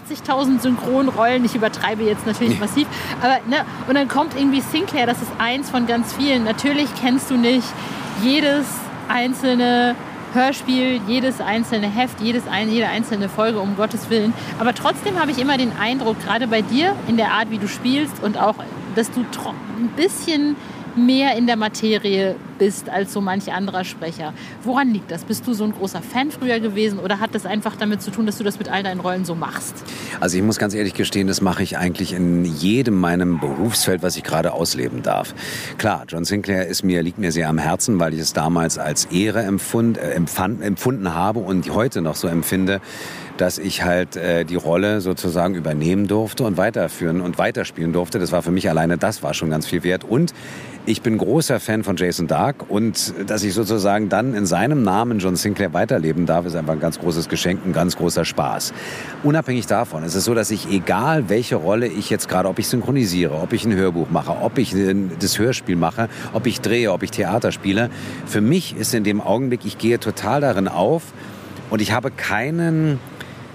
80.000 0.10 0.62
Synchronrollen. 0.62 1.44
Ich 1.46 1.56
übertreibe 1.56 2.04
jetzt 2.04 2.26
natürlich 2.26 2.60
massiv. 2.60 2.88
Aber, 3.22 3.40
ne, 3.48 3.66
und 3.88 3.96
dann 3.96 4.08
kommt 4.08 4.36
irgendwie 4.38 4.62
Sinclair, 4.62 5.06
das 5.06 5.22
ist 5.22 5.32
eins 5.38 5.70
von 5.70 5.88
ganz 5.88 6.14
vielen. 6.14 6.44
Natürlich 6.44 6.90
kennst 7.00 7.30
du 7.30 7.36
nicht 7.36 7.68
jedes 8.24 8.66
einzelne 9.08 9.96
Hörspiel, 10.34 11.02
jedes 11.08 11.42
einzelne 11.42 11.88
Heft, 11.88 12.22
jedes 12.22 12.44
jede 12.68 12.88
einzelne 12.88 13.28
Folge, 13.28 13.60
um 13.60 13.76
Gottes 13.76 14.10
Willen. 14.10 14.34
Aber 14.60 14.74
trotzdem 14.74 15.20
habe 15.20 15.32
ich 15.32 15.40
immer 15.40 15.58
den 15.58 15.72
Eindruck, 15.78 16.18
gerade 16.24 16.48
bei 16.48 16.62
dir, 16.62 16.96
in 17.08 17.18
der 17.18 17.32
Art, 17.32 17.52
wie 17.52 17.58
du 17.58 17.68
spielst 17.68 18.24
und 18.24 18.38
auch, 18.38 18.56
dass 18.96 19.12
du 19.12 19.22
ein 19.22 19.90
bisschen 19.98 20.56
mehr 20.98 21.36
in 21.36 21.48
der 21.48 21.56
Materie 21.56 22.36
bist 22.62 22.90
als 22.90 23.12
so 23.12 23.22
manch 23.22 23.52
anderer 23.52 23.84
Sprecher. 23.84 24.36
Woran 24.64 24.92
liegt 24.92 25.10
das? 25.10 25.24
Bist 25.24 25.48
du 25.48 25.54
so 25.54 25.64
ein 25.64 25.72
großer 25.72 26.04
Fan 26.04 26.30
früher 26.30 26.60
gewesen 26.60 27.00
oder 27.00 27.20
hat 27.20 27.34
das 27.34 27.48
einfach 27.48 27.76
damit 27.76 28.04
zu 28.04 28.12
tun, 28.12 28.28
dass 28.28 28.38
du 28.38 28.44
das 28.44 28.60
mit 28.60 28.70
all 28.70 28.84
deinen 28.84 29.00
Rollen 29.00 29.26
so 29.26 29.34
machst? 29.34 29.74
Also 30.20 30.38
ich 30.38 30.44
muss 30.44 30.60
ganz 30.60 30.76
ehrlich 30.76 30.94
gestehen, 30.94 31.26
das 31.26 31.42
mache 31.42 31.64
ich 31.64 31.80
eigentlich 31.80 32.14
in 32.14 32.46
jedem 32.46 33.00
meinem 33.00 33.40
Berufsfeld, 33.40 34.04
was 34.04 34.16
ich 34.16 34.22
gerade 34.22 34.54
ausleben 34.54 35.02
darf. 35.02 35.34
Klar, 35.80 36.04
John 36.08 36.24
Sinclair 36.24 36.68
ist 36.68 36.84
mir, 36.84 37.02
liegt 37.02 37.18
mir 37.18 37.32
sehr 37.32 37.50
am 37.50 37.58
Herzen, 37.58 38.00
weil 38.00 38.14
ich 38.14 38.20
es 38.20 38.32
damals 38.32 38.78
als 38.78 39.06
Ehre 39.06 39.42
empfund, 39.42 39.98
äh, 39.98 40.12
empfand, 40.12 40.62
empfunden 40.62 41.16
habe 41.16 41.40
und 41.40 41.74
heute 41.74 42.04
noch 42.04 42.16
so 42.16 42.28
empfinde, 42.28 42.80
dass 43.38 43.58
ich 43.58 43.84
halt 43.84 44.18
äh, 44.18 44.46
die 44.46 44.56
Rolle 44.56 45.02
sozusagen 45.02 45.56
übernehmen 45.56 46.08
durfte 46.08 46.44
und 46.44 46.58
weiterführen 46.58 47.22
und 47.22 47.40
weiterspielen 47.40 47.92
durfte. 47.92 48.20
Das 48.20 48.32
war 48.32 48.44
für 48.44 48.52
mich 48.52 48.70
alleine, 48.70 49.00
das 49.00 49.24
war 49.24 49.34
schon 49.34 49.50
ganz 49.50 49.66
viel 49.66 49.84
wert. 49.84 50.04
Und 50.04 50.32
ich 50.86 51.02
bin 51.02 51.18
großer 51.18 51.60
Fan 51.60 51.84
von 51.84 51.96
Jason 51.96 52.28
Dark 52.28 52.51
und 52.70 53.14
dass 53.28 53.44
ich 53.44 53.54
sozusagen 53.54 54.10
dann 54.10 54.34
in 54.34 54.46
seinem 54.46 54.84
Namen 54.84 55.20
John 55.20 55.36
Sinclair 55.36 55.74
weiterleben 55.74 56.26
darf, 56.26 56.46
ist 56.46 56.56
einfach 56.56 56.74
ein 56.74 56.80
ganz 56.80 57.00
großes 57.00 57.30
Geschenk, 57.30 57.66
ein 57.66 57.74
ganz 57.74 57.98
großer 57.98 58.26
Spaß. 58.26 58.74
Unabhängig 59.24 59.68
davon 59.68 60.04
ist 60.04 60.16
es 60.16 60.26
so, 60.26 60.34
dass 60.34 60.52
ich, 60.52 60.70
egal 60.72 61.30
welche 61.30 61.56
Rolle 61.56 61.88
ich 61.88 62.10
jetzt 62.10 62.30
gerade, 62.30 62.50
ob 62.50 62.60
ich 62.60 62.68
synchronisiere, 62.68 63.34
ob 63.34 63.54
ich 63.54 63.66
ein 63.66 63.76
Hörbuch 63.76 64.10
mache, 64.10 64.32
ob 64.42 64.58
ich 64.58 64.76
das 65.20 65.40
Hörspiel 65.40 65.76
mache, 65.76 66.10
ob 66.34 66.48
ich 66.48 66.62
drehe, 66.62 66.92
ob 66.92 67.04
ich 67.04 67.12
Theater 67.12 67.52
spiele, 67.52 67.90
für 68.26 68.42
mich 68.42 68.76
ist 68.76 68.94
in 68.94 69.04
dem 69.04 69.22
Augenblick, 69.22 69.66
ich 69.66 69.78
gehe 69.78 70.00
total 70.00 70.42
darin 70.42 70.68
auf 70.68 71.04
und 71.70 71.82
ich 71.82 71.92
habe 71.92 72.12
keinen 72.12 73.00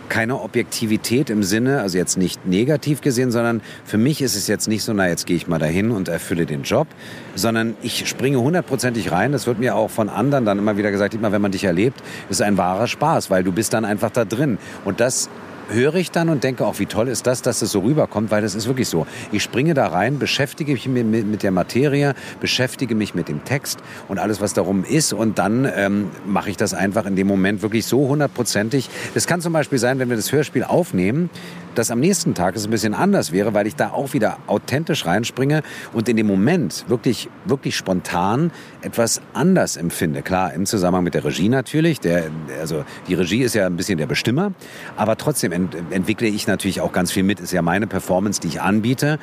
keine 0.08 0.40
Objektivität 0.40 1.30
im 1.30 1.42
Sinne, 1.42 1.80
also 1.80 1.98
jetzt 1.98 2.16
nicht 2.16 2.46
negativ 2.46 3.00
gesehen, 3.00 3.30
sondern 3.30 3.60
für 3.84 3.98
mich 3.98 4.22
ist 4.22 4.36
es 4.36 4.46
jetzt 4.46 4.68
nicht 4.68 4.82
so, 4.82 4.92
na 4.92 5.08
jetzt 5.08 5.26
gehe 5.26 5.36
ich 5.36 5.46
mal 5.46 5.58
dahin 5.58 5.90
und 5.90 6.08
erfülle 6.08 6.46
den 6.46 6.62
Job, 6.62 6.86
sondern 7.34 7.76
ich 7.82 8.08
springe 8.08 8.40
hundertprozentig 8.40 9.12
rein. 9.12 9.32
Das 9.32 9.46
wird 9.46 9.58
mir 9.58 9.74
auch 9.74 9.90
von 9.90 10.08
anderen 10.08 10.44
dann 10.44 10.58
immer 10.58 10.76
wieder 10.76 10.90
gesagt, 10.90 11.14
immer 11.14 11.32
wenn 11.32 11.42
man 11.42 11.52
dich 11.52 11.64
erlebt, 11.64 12.02
ist 12.30 12.42
ein 12.42 12.56
wahrer 12.56 12.86
Spaß, 12.86 13.30
weil 13.30 13.44
du 13.44 13.52
bist 13.52 13.72
dann 13.72 13.84
einfach 13.84 14.10
da 14.10 14.24
drin. 14.24 14.58
Und 14.84 15.00
das 15.00 15.28
höre 15.68 15.96
ich 15.96 16.10
dann 16.10 16.28
und 16.28 16.44
denke 16.44 16.66
auch, 16.66 16.78
wie 16.78 16.86
toll 16.86 17.08
ist 17.08 17.26
das, 17.26 17.42
dass 17.42 17.62
es 17.62 17.72
so 17.72 17.80
rüberkommt, 17.80 18.30
weil 18.30 18.42
das 18.42 18.54
ist 18.54 18.66
wirklich 18.66 18.88
so. 18.88 19.06
Ich 19.32 19.42
springe 19.42 19.74
da 19.74 19.88
rein, 19.88 20.18
beschäftige 20.18 20.72
mich 20.72 20.88
mit, 20.88 21.42
der 21.42 21.50
Materie, 21.50 22.14
beschäftige 22.40 22.94
mich 22.94 23.14
mit 23.14 23.28
dem 23.28 23.44
Text 23.44 23.80
und 24.08 24.18
alles, 24.18 24.40
was 24.40 24.54
darum 24.54 24.84
ist 24.84 25.12
und 25.12 25.38
dann 25.38 25.70
ähm, 25.74 26.10
mache 26.24 26.50
ich 26.50 26.56
das 26.56 26.74
einfach 26.74 27.06
in 27.06 27.16
dem 27.16 27.26
Moment 27.26 27.62
wirklich 27.62 27.86
so 27.86 28.08
hundertprozentig. 28.08 28.88
Das 29.14 29.26
kann 29.26 29.40
zum 29.40 29.52
Beispiel 29.52 29.78
sein, 29.78 29.98
wenn 29.98 30.08
wir 30.08 30.16
das 30.16 30.32
Hörspiel 30.32 30.64
aufnehmen, 30.64 31.30
dass 31.78 31.90
am 31.90 32.00
nächsten 32.00 32.34
Tag 32.34 32.56
es 32.56 32.64
ein 32.64 32.70
bisschen 32.70 32.94
anders 32.94 33.32
wäre, 33.32 33.54
weil 33.54 33.66
ich 33.66 33.76
da 33.76 33.90
auch 33.90 34.12
wieder 34.12 34.38
authentisch 34.46 35.06
reinspringe 35.06 35.62
und 35.92 36.08
in 36.08 36.16
dem 36.16 36.26
Moment 36.26 36.84
wirklich, 36.88 37.28
wirklich 37.44 37.76
spontan 37.76 38.50
etwas 38.82 39.20
anders 39.34 39.76
empfinde. 39.76 40.22
Klar, 40.22 40.54
im 40.54 40.66
Zusammenhang 40.66 41.04
mit 41.04 41.14
der 41.14 41.24
Regie 41.24 41.48
natürlich. 41.48 42.00
Der, 42.00 42.24
also 42.60 42.84
die 43.08 43.14
Regie 43.14 43.42
ist 43.42 43.54
ja 43.54 43.66
ein 43.66 43.76
bisschen 43.76 43.98
der 43.98 44.06
Bestimmer, 44.06 44.52
aber 44.96 45.16
trotzdem 45.16 45.52
ent 45.52 45.76
entwickle 45.90 46.28
ich 46.28 46.46
natürlich 46.46 46.80
auch 46.80 46.92
ganz 46.92 47.12
viel 47.12 47.22
mit. 47.22 47.40
Ist 47.40 47.52
ja 47.52 47.62
meine 47.62 47.86
Performance, 47.86 48.40
die 48.40 48.48
ich 48.48 48.60
anbiete. 48.60 49.18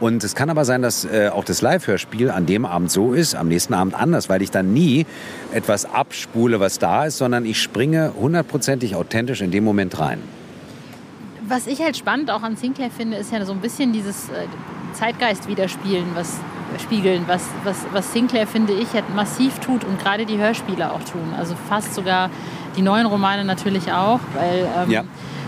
Und 0.00 0.22
es 0.24 0.34
kann 0.34 0.50
aber 0.50 0.64
sein, 0.64 0.82
dass 0.82 1.04
äh, 1.04 1.30
auch 1.32 1.44
das 1.44 1.60
Live-Hörspiel 1.60 2.30
an 2.30 2.46
dem 2.46 2.64
Abend 2.64 2.90
so 2.90 3.12
ist, 3.12 3.34
am 3.34 3.48
nächsten 3.48 3.74
Abend 3.74 3.94
anders, 3.94 4.28
weil 4.28 4.42
ich 4.42 4.50
dann 4.50 4.72
nie 4.72 5.06
etwas 5.52 5.84
abspule, 5.84 6.60
was 6.60 6.78
da 6.78 7.06
ist, 7.06 7.18
sondern 7.18 7.44
ich 7.44 7.60
springe 7.60 8.12
hundertprozentig 8.14 8.94
authentisch 8.94 9.40
in 9.40 9.50
dem 9.50 9.64
Moment 9.64 9.98
rein. 9.98 10.37
Was 11.48 11.66
ich 11.66 11.80
halt 11.80 11.96
spannend 11.96 12.30
auch 12.30 12.42
an 12.42 12.56
Sinclair 12.56 12.90
finde, 12.90 13.16
ist 13.16 13.32
ja 13.32 13.44
so 13.44 13.52
ein 13.52 13.60
bisschen 13.60 13.92
dieses 13.92 14.28
äh, 14.28 14.46
Zeitgeist 14.92 15.48
widerspielen, 15.48 16.06
was 16.14 16.40
spiegeln, 16.82 17.24
was, 17.26 17.44
was, 17.64 17.86
was 17.92 18.12
Sinclair, 18.12 18.46
finde 18.46 18.74
ich, 18.74 18.92
halt 18.92 19.14
massiv 19.14 19.58
tut 19.58 19.84
und 19.84 19.98
gerade 19.98 20.26
die 20.26 20.38
Hörspiele 20.38 20.92
auch 20.92 21.02
tun. 21.04 21.34
Also 21.36 21.54
fast 21.68 21.94
sogar 21.94 22.30
die 22.76 22.82
neuen 22.82 23.06
Romane 23.06 23.44
natürlich 23.44 23.90
auch, 23.90 24.20
weil 24.34 24.68
ähm, 24.76 24.90
ja. 24.90 25.04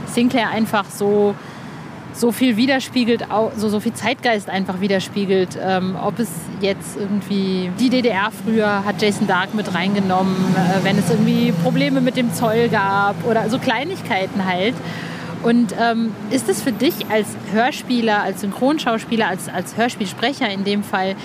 Sinclair 0.06 0.48
einfach 0.48 0.86
so 0.86 1.34
so 2.12 2.32
viel 2.32 2.56
widerspiegelt, 2.56 3.26
so, 3.56 3.68
so 3.68 3.80
viel 3.80 3.92
Zeitgeist 3.92 4.48
einfach 4.48 4.80
widerspiegelt. 4.80 5.58
Ähm, 5.62 5.96
ob 6.00 6.18
es 6.18 6.28
jetzt 6.60 6.96
irgendwie 6.98 7.70
die 7.78 7.88
DDR 7.88 8.30
früher 8.30 8.84
hat 8.84 9.00
Jason 9.00 9.26
Dark 9.26 9.54
mit 9.54 9.74
reingenommen, 9.74 10.36
äh, 10.54 10.84
wenn 10.84 10.98
es 10.98 11.10
irgendwie 11.10 11.52
Probleme 11.62 12.00
mit 12.00 12.16
dem 12.16 12.34
Zoll 12.34 12.68
gab 12.68 13.14
oder 13.26 13.48
so 13.48 13.58
Kleinigkeiten 13.58 14.44
halt. 14.44 14.74
Und 15.42 15.74
ähm, 15.78 16.12
ist 16.30 16.48
es 16.48 16.62
für 16.62 16.72
dich 16.72 16.94
als 17.10 17.28
Hörspieler, 17.52 18.22
als 18.22 18.42
Synchronschauspieler, 18.42 19.28
als, 19.28 19.48
als 19.48 19.76
Hörspielsprecher 19.76 20.48
in 20.50 20.64
dem 20.64 20.82
Fall, 20.82 21.16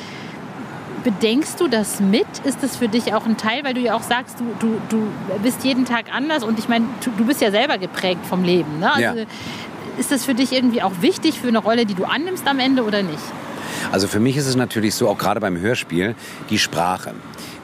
bedenkst 1.04 1.60
du 1.60 1.67
das 1.67 1.99
mit? 1.99 2.25
Ist 2.45 2.63
das 2.63 2.78
für 2.78 2.88
dich 2.88 3.13
auch 3.13 3.25
ein 3.25 3.38
Teil, 3.38 3.63
weil 3.63 3.73
du 3.73 3.82
ja 3.82 3.95
auch 3.95 4.04
sagst, 4.04 4.39
du, 4.39 4.45
du, 4.60 4.80
du 4.89 5.08
bist 5.43 5.63
jeden 5.63 5.86
Tag 5.86 6.06
anders 6.13 6.43
und 6.43 6.58
ich 6.60 6.67
meine, 6.67 6.86
du, 7.04 7.12
du 7.17 7.25
bist 7.25 7.41
ja 7.41 7.51
selber 7.51 7.78
geprägt 7.78 8.25
vom 8.25 8.43
Leben. 8.43 8.80
Ne? 8.80 8.91
Also, 8.91 9.19
ja. 9.19 9.25
Ist 9.97 10.12
das 10.12 10.25
für 10.25 10.34
dich 10.34 10.51
irgendwie 10.51 10.82
auch 10.82 10.91
wichtig 10.99 11.39
für 11.39 11.47
eine 11.47 11.60
Rolle, 11.60 11.86
die 11.86 11.93
du 11.93 12.04
annimmst 12.04 12.45
am 12.47 12.60
Ende 12.60 12.84
oder 12.84 13.01
nicht? 13.01 13.23
Also 13.91 14.08
für 14.08 14.19
mich 14.19 14.36
ist 14.36 14.45
es 14.45 14.56
natürlich 14.56 14.93
so, 14.93 15.08
auch 15.08 15.17
gerade 15.17 15.39
beim 15.39 15.58
Hörspiel, 15.58 16.15
die 16.49 16.60
Sprache 16.60 17.13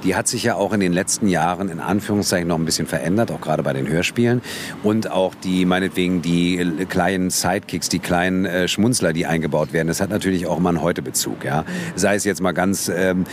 die 0.04 0.16
hat 0.16 0.28
sich 0.28 0.44
ja 0.44 0.56
auch 0.56 0.74
in 0.74 0.80
den 0.80 0.94
letzten 0.94 1.28
Jahren 1.28 1.70
in 1.70 1.80
Anführungszeichen 1.80 2.48
noch 2.48 2.58
ein 2.58 2.66
bisschen 2.66 2.88
verändert, 2.88 3.32
auch 3.32 3.42
gerade 3.42 3.64
bei 3.64 3.74
den 3.74 3.88
Hörspielen. 3.88 4.42
Und 4.84 5.10
auch 5.10 5.36
die, 5.36 5.66
meinetwegen, 5.66 6.22
die 6.22 6.86
kleinen 6.90 7.30
Sidekicks, 7.30 7.90
die 7.90 8.00
kleinen 8.00 8.46
äh, 8.46 8.68
Schmunzler, 8.68 9.14
die 9.14 9.26
eingebaut 9.26 9.74
werden, 9.74 9.88
das 9.88 10.02
hat 10.02 10.10
natürlich 10.10 10.48
auch 10.48 10.58
immer 10.58 10.70
einen 10.70 10.82
Heute-Bezug. 10.82 11.44
Ja? 11.44 11.66
Sei 11.96 12.16
es 12.16 12.24
jetzt 12.24 12.42
mal 12.42 12.54
ganz 12.54 12.90
ähm, 12.94 13.26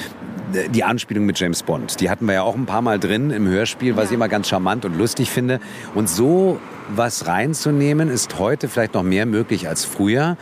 die 0.71 0.85
Anspielung 0.85 1.27
mit 1.27 1.39
James 1.39 1.63
Bond. 1.63 2.01
Die 2.01 2.11
hatten 2.11 2.27
wir 2.27 2.35
ja 2.35 2.43
auch 2.43 2.55
ein 2.55 2.67
paar 2.67 2.83
Mal 2.83 2.99
drin 2.99 3.31
im 3.31 3.47
Hörspiel, 3.47 3.97
was 3.97 4.07
ich 4.07 4.13
immer 4.13 4.29
ganz 4.29 4.49
charmant 4.49 4.85
und 4.85 4.97
lustig 4.97 5.31
finde. 5.31 5.61
Und 5.95 6.09
so 6.09 6.59
was 6.89 7.27
reinzunehmen, 7.27 8.09
ist 8.09 8.39
heute 8.39 8.69
vielleicht 8.69 8.95
noch 8.95 9.03
mehr 9.03 9.27
möglich 9.27 9.69
als 9.69 9.85
früher. 9.85 10.37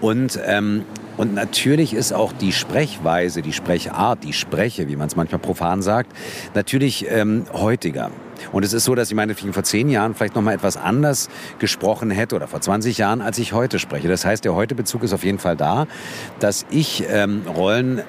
Und 0.00 0.38
ähm, 0.46 0.84
und 1.18 1.34
natürlich 1.34 1.94
ist 1.94 2.12
auch 2.12 2.32
die 2.32 2.52
Sprechweise, 2.52 3.42
die 3.42 3.52
Sprechart, 3.52 4.22
die 4.22 4.32
Spreche, 4.32 4.88
wie 4.88 4.96
man 4.96 5.08
es 5.08 5.16
manchmal 5.16 5.40
profan 5.40 5.82
sagt, 5.82 6.12
natürlich 6.54 7.06
ähm, 7.10 7.44
heutiger. 7.52 8.10
Und 8.52 8.64
es 8.64 8.72
ist 8.72 8.84
so, 8.84 8.94
dass 8.94 9.08
ich 9.08 9.16
meine, 9.16 9.34
vor 9.34 9.64
zehn 9.64 9.88
Jahren 9.88 10.14
vielleicht 10.14 10.36
noch 10.36 10.42
mal 10.42 10.54
etwas 10.54 10.76
anders 10.76 11.28
gesprochen 11.58 12.12
hätte 12.12 12.36
oder 12.36 12.46
vor 12.46 12.60
20 12.60 12.98
Jahren, 12.98 13.20
als 13.20 13.38
ich 13.38 13.52
heute 13.52 13.80
spreche. 13.80 14.06
Das 14.06 14.24
heißt, 14.24 14.44
der 14.44 14.54
Heute-Bezug 14.54 15.02
ist 15.02 15.12
auf 15.12 15.24
jeden 15.24 15.40
Fall 15.40 15.56
da, 15.56 15.88
dass 16.38 16.64
ich 16.70 17.04
ähm, 17.10 17.42
Rollen 17.52 18.02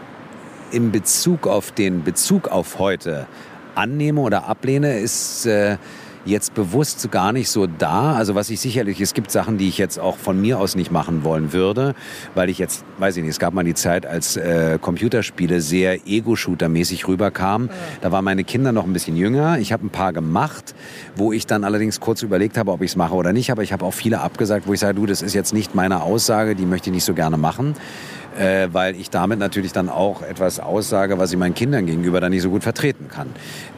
im 0.72 0.92
Bezug 0.92 1.48
auf 1.48 1.72
den 1.72 2.04
Bezug 2.04 2.50
auf 2.50 2.78
heute 2.78 3.26
annehme 3.74 4.22
oder 4.22 4.48
ablehne, 4.48 5.00
ist 5.00 5.48
äh, 5.48 5.78
jetzt 6.26 6.54
bewusst 6.54 7.12
gar 7.12 7.32
nicht 7.32 7.50
so 7.50 7.68
da. 7.68 8.14
Also 8.14 8.36
was 8.36 8.50
ich 8.50 8.60
sicherlich, 8.60 9.02
es 9.02 9.14
gibt 9.14 9.32
Sachen, 9.32 9.58
die 9.58 9.68
ich 9.68 9.78
jetzt 9.78 10.00
auch 10.00 10.18
von 10.18 10.40
mir 10.40 10.60
aus 10.60 10.76
nicht 10.76 10.92
machen 10.92 11.24
wollen 11.24 11.54
würde, 11.54 11.96
weil 12.36 12.50
ich 12.50 12.58
jetzt, 12.58 12.84
weiß 12.98 13.18
ich 13.18 13.24
nicht, 13.24 13.32
es 13.32 13.40
gab 13.40 13.54
mal 13.54 13.64
die 13.64 13.74
Zeit, 13.74 14.06
als 14.06 14.38
äh, 14.38 14.78
Computerspiele 14.82 15.62
sehr 15.62 16.08
Ego-Shooter-mäßig 16.08 17.08
rüberkamen. 17.08 17.70
Da 18.02 18.12
waren 18.12 18.26
meine 18.26 18.44
Kinder 18.44 18.72
noch 18.72 18.86
ein 18.86 18.94
bisschen 18.94 19.16
jünger. 19.16 19.60
Ich 19.60 19.72
habe 19.72 19.86
ein 19.86 19.90
paar 19.90 20.14
gemacht, 20.14 20.76
wo 21.16 21.32
ich 21.32 21.48
dann 21.48 21.64
allerdings 21.64 22.00
kurz 22.00 22.22
überlegt 22.22 22.58
habe, 22.58 22.72
ob 22.72 22.82
ich 22.82 22.92
es 22.92 22.96
mache 22.96 23.14
oder 23.14 23.34
nicht. 23.34 23.52
Aber 23.52 23.64
ich 23.64 23.74
habe 23.74 23.86
auch 23.86 23.94
viele 23.94 24.22
abgesagt, 24.22 24.68
wo 24.68 24.74
ich 24.74 24.80
sage, 24.80 24.96
du, 24.96 25.06
das 25.06 25.22
ist 25.22 25.34
jetzt 25.34 25.54
nicht 25.54 25.76
meine 25.76 26.02
Aussage, 26.02 26.56
die 26.56 26.66
möchte 26.66 26.90
ich 26.90 26.96
nicht 26.96 27.06
so 27.06 27.14
gerne 27.14 27.38
machen 27.38 27.76
äh, 28.40 28.70
weil 28.72 28.96
ich 28.96 29.10
damit 29.10 29.38
natürlich 29.38 29.74
dann 29.74 29.90
auch 29.90 30.22
etwas 30.22 30.60
aussage, 30.60 31.20
was 31.20 31.32
ich 31.32 31.38
meinen 31.38 31.54
Kindern 31.54 31.86
gegenüber 31.86 32.22
dann 32.22 32.32
nicht 32.32 32.42
so 32.42 32.50
gut 32.50 32.64
vertreten 32.64 33.10
kann. 33.10 33.28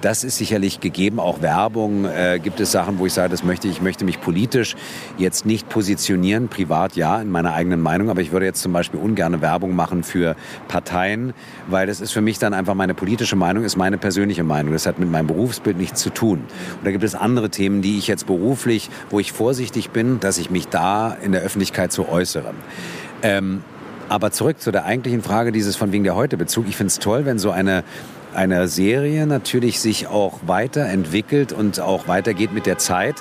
Das 0.02 0.24
ist 0.24 0.38
sicherlich 0.38 0.80
gegeben, 0.80 1.19
auch 1.19 1.41
Werbung. 1.41 2.06
Äh, 2.06 2.39
gibt 2.41 2.60
es 2.60 2.71
Sachen, 2.71 3.00
wo 3.00 3.08
ich 3.08 3.13
sage, 3.13 3.30
das 3.30 3.43
möchte 3.43 3.67
ich, 3.67 3.82
möchte 3.82 4.06
mich 4.06 4.21
politisch 4.21 4.76
jetzt 5.17 5.47
nicht 5.47 5.67
positionieren, 5.67 6.47
privat 6.47 6.95
ja, 6.95 7.19
in 7.19 7.32
meiner 7.32 7.54
eigenen 7.54 7.82
Meinung, 7.82 8.10
aber 8.10 8.21
ich 8.21 8.32
würde 8.32 8.45
jetzt 8.45 8.62
zum 8.62 8.71
Beispiel 8.71 9.00
ungern 9.00 9.41
Werbung 9.41 9.76
machen 9.76 10.04
für 10.04 10.36
Parteien, 10.67 11.34
weil 11.67 11.88
das 11.88 12.00
ist 12.00 12.12
für 12.12 12.21
mich 12.21 12.38
dann 12.38 12.54
einfach 12.54 12.76
meine 12.76 12.93
politische 12.93 13.36
Meinung, 13.36 13.63
ist 13.63 13.78
meine 13.78 13.97
persönliche 13.97 14.43
Meinung. 14.43 14.74
Das 14.74 14.86
hat 14.86 15.00
mit 15.00 15.10
meinem 15.10 15.28
Berufsbild 15.28 15.78
nichts 15.78 16.02
zu 16.02 16.12
tun. 16.12 16.39
Und 16.78 16.86
da 16.86 16.91
gibt 16.91 17.04
es 17.04 17.15
andere 17.15 17.50
Themen, 17.50 17.82
die 17.82 17.97
ich 17.97 18.08
jetzt 18.08 18.28
beruflich, 18.28 18.89
wo 19.10 19.19
ich 19.19 19.32
vorsichtig 19.32 19.89
bin, 19.89 20.19
dass 20.19 20.38
ich 20.38 20.52
mich 20.52 20.67
da 20.67 21.17
in 21.24 21.32
der 21.32 21.41
Öffentlichkeit 21.41 21.91
so 21.91 22.08
äußere. 22.08 22.54
Ähm, 23.24 23.63
aber 24.12 24.32
zurück 24.32 24.60
zu 24.60 24.71
der 24.71 24.86
eigentlichen 24.86 25.21
Frage 25.21 25.52
dieses 25.52 25.78
von 25.78 25.91
wegen 25.93 26.04
der 26.04 26.15
Heute-Bezug. 26.15 26.65
Ich 26.67 26.76
finde 26.76 26.89
es 26.89 27.00
toll, 27.00 27.26
wenn 27.26 27.39
so 27.39 27.52
eine 27.52 27.84
eine 28.34 28.69
Serie 28.69 29.28
natürlich 29.28 29.82
sich 29.82 30.08
auch 30.08 30.39
weiterentwickelt 30.45 31.52
und 31.52 31.82
auch 31.82 32.08
weitergeht 32.08 32.54
mit 32.54 32.65
der 32.65 32.78
Zeit. 32.78 33.15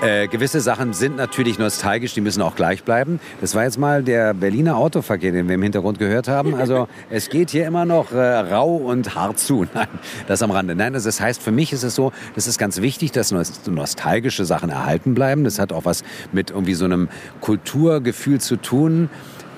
Äh, 0.00 0.28
gewisse 0.28 0.60
Sachen 0.60 0.92
sind 0.92 1.16
natürlich 1.16 1.58
nostalgisch, 1.58 2.14
die 2.14 2.20
müssen 2.20 2.42
auch 2.42 2.54
gleich 2.54 2.84
bleiben. 2.84 3.20
Das 3.40 3.54
war 3.54 3.64
jetzt 3.64 3.78
mal 3.78 4.02
der 4.02 4.34
Berliner 4.34 4.76
Autoverkehr, 4.76 5.32
den 5.32 5.48
wir 5.48 5.54
im 5.54 5.62
Hintergrund 5.62 5.98
gehört 5.98 6.28
haben. 6.28 6.54
Also 6.54 6.88
es 7.10 7.30
geht 7.30 7.50
hier 7.50 7.66
immer 7.66 7.84
noch 7.84 8.12
äh, 8.12 8.18
rau 8.18 8.76
und 8.76 9.14
hart 9.14 9.38
zu. 9.38 9.66
Nein, 9.74 9.88
das 10.26 10.42
am 10.42 10.50
Rande. 10.50 10.74
Nein, 10.74 10.92
das 10.92 11.20
heißt, 11.20 11.42
für 11.42 11.52
mich 11.52 11.72
ist 11.72 11.84
es 11.84 11.94
so, 11.94 12.12
das 12.34 12.46
ist 12.46 12.58
ganz 12.58 12.80
wichtig, 12.80 13.12
dass 13.12 13.32
nostalgische 13.66 14.44
Sachen 14.44 14.68
erhalten 14.68 15.14
bleiben. 15.14 15.44
Das 15.44 15.58
hat 15.58 15.72
auch 15.72 15.84
was 15.84 16.04
mit 16.32 16.50
irgendwie 16.50 16.74
so 16.74 16.84
einem 16.84 17.08
Kulturgefühl 17.40 18.40
zu 18.40 18.56
tun. 18.56 19.08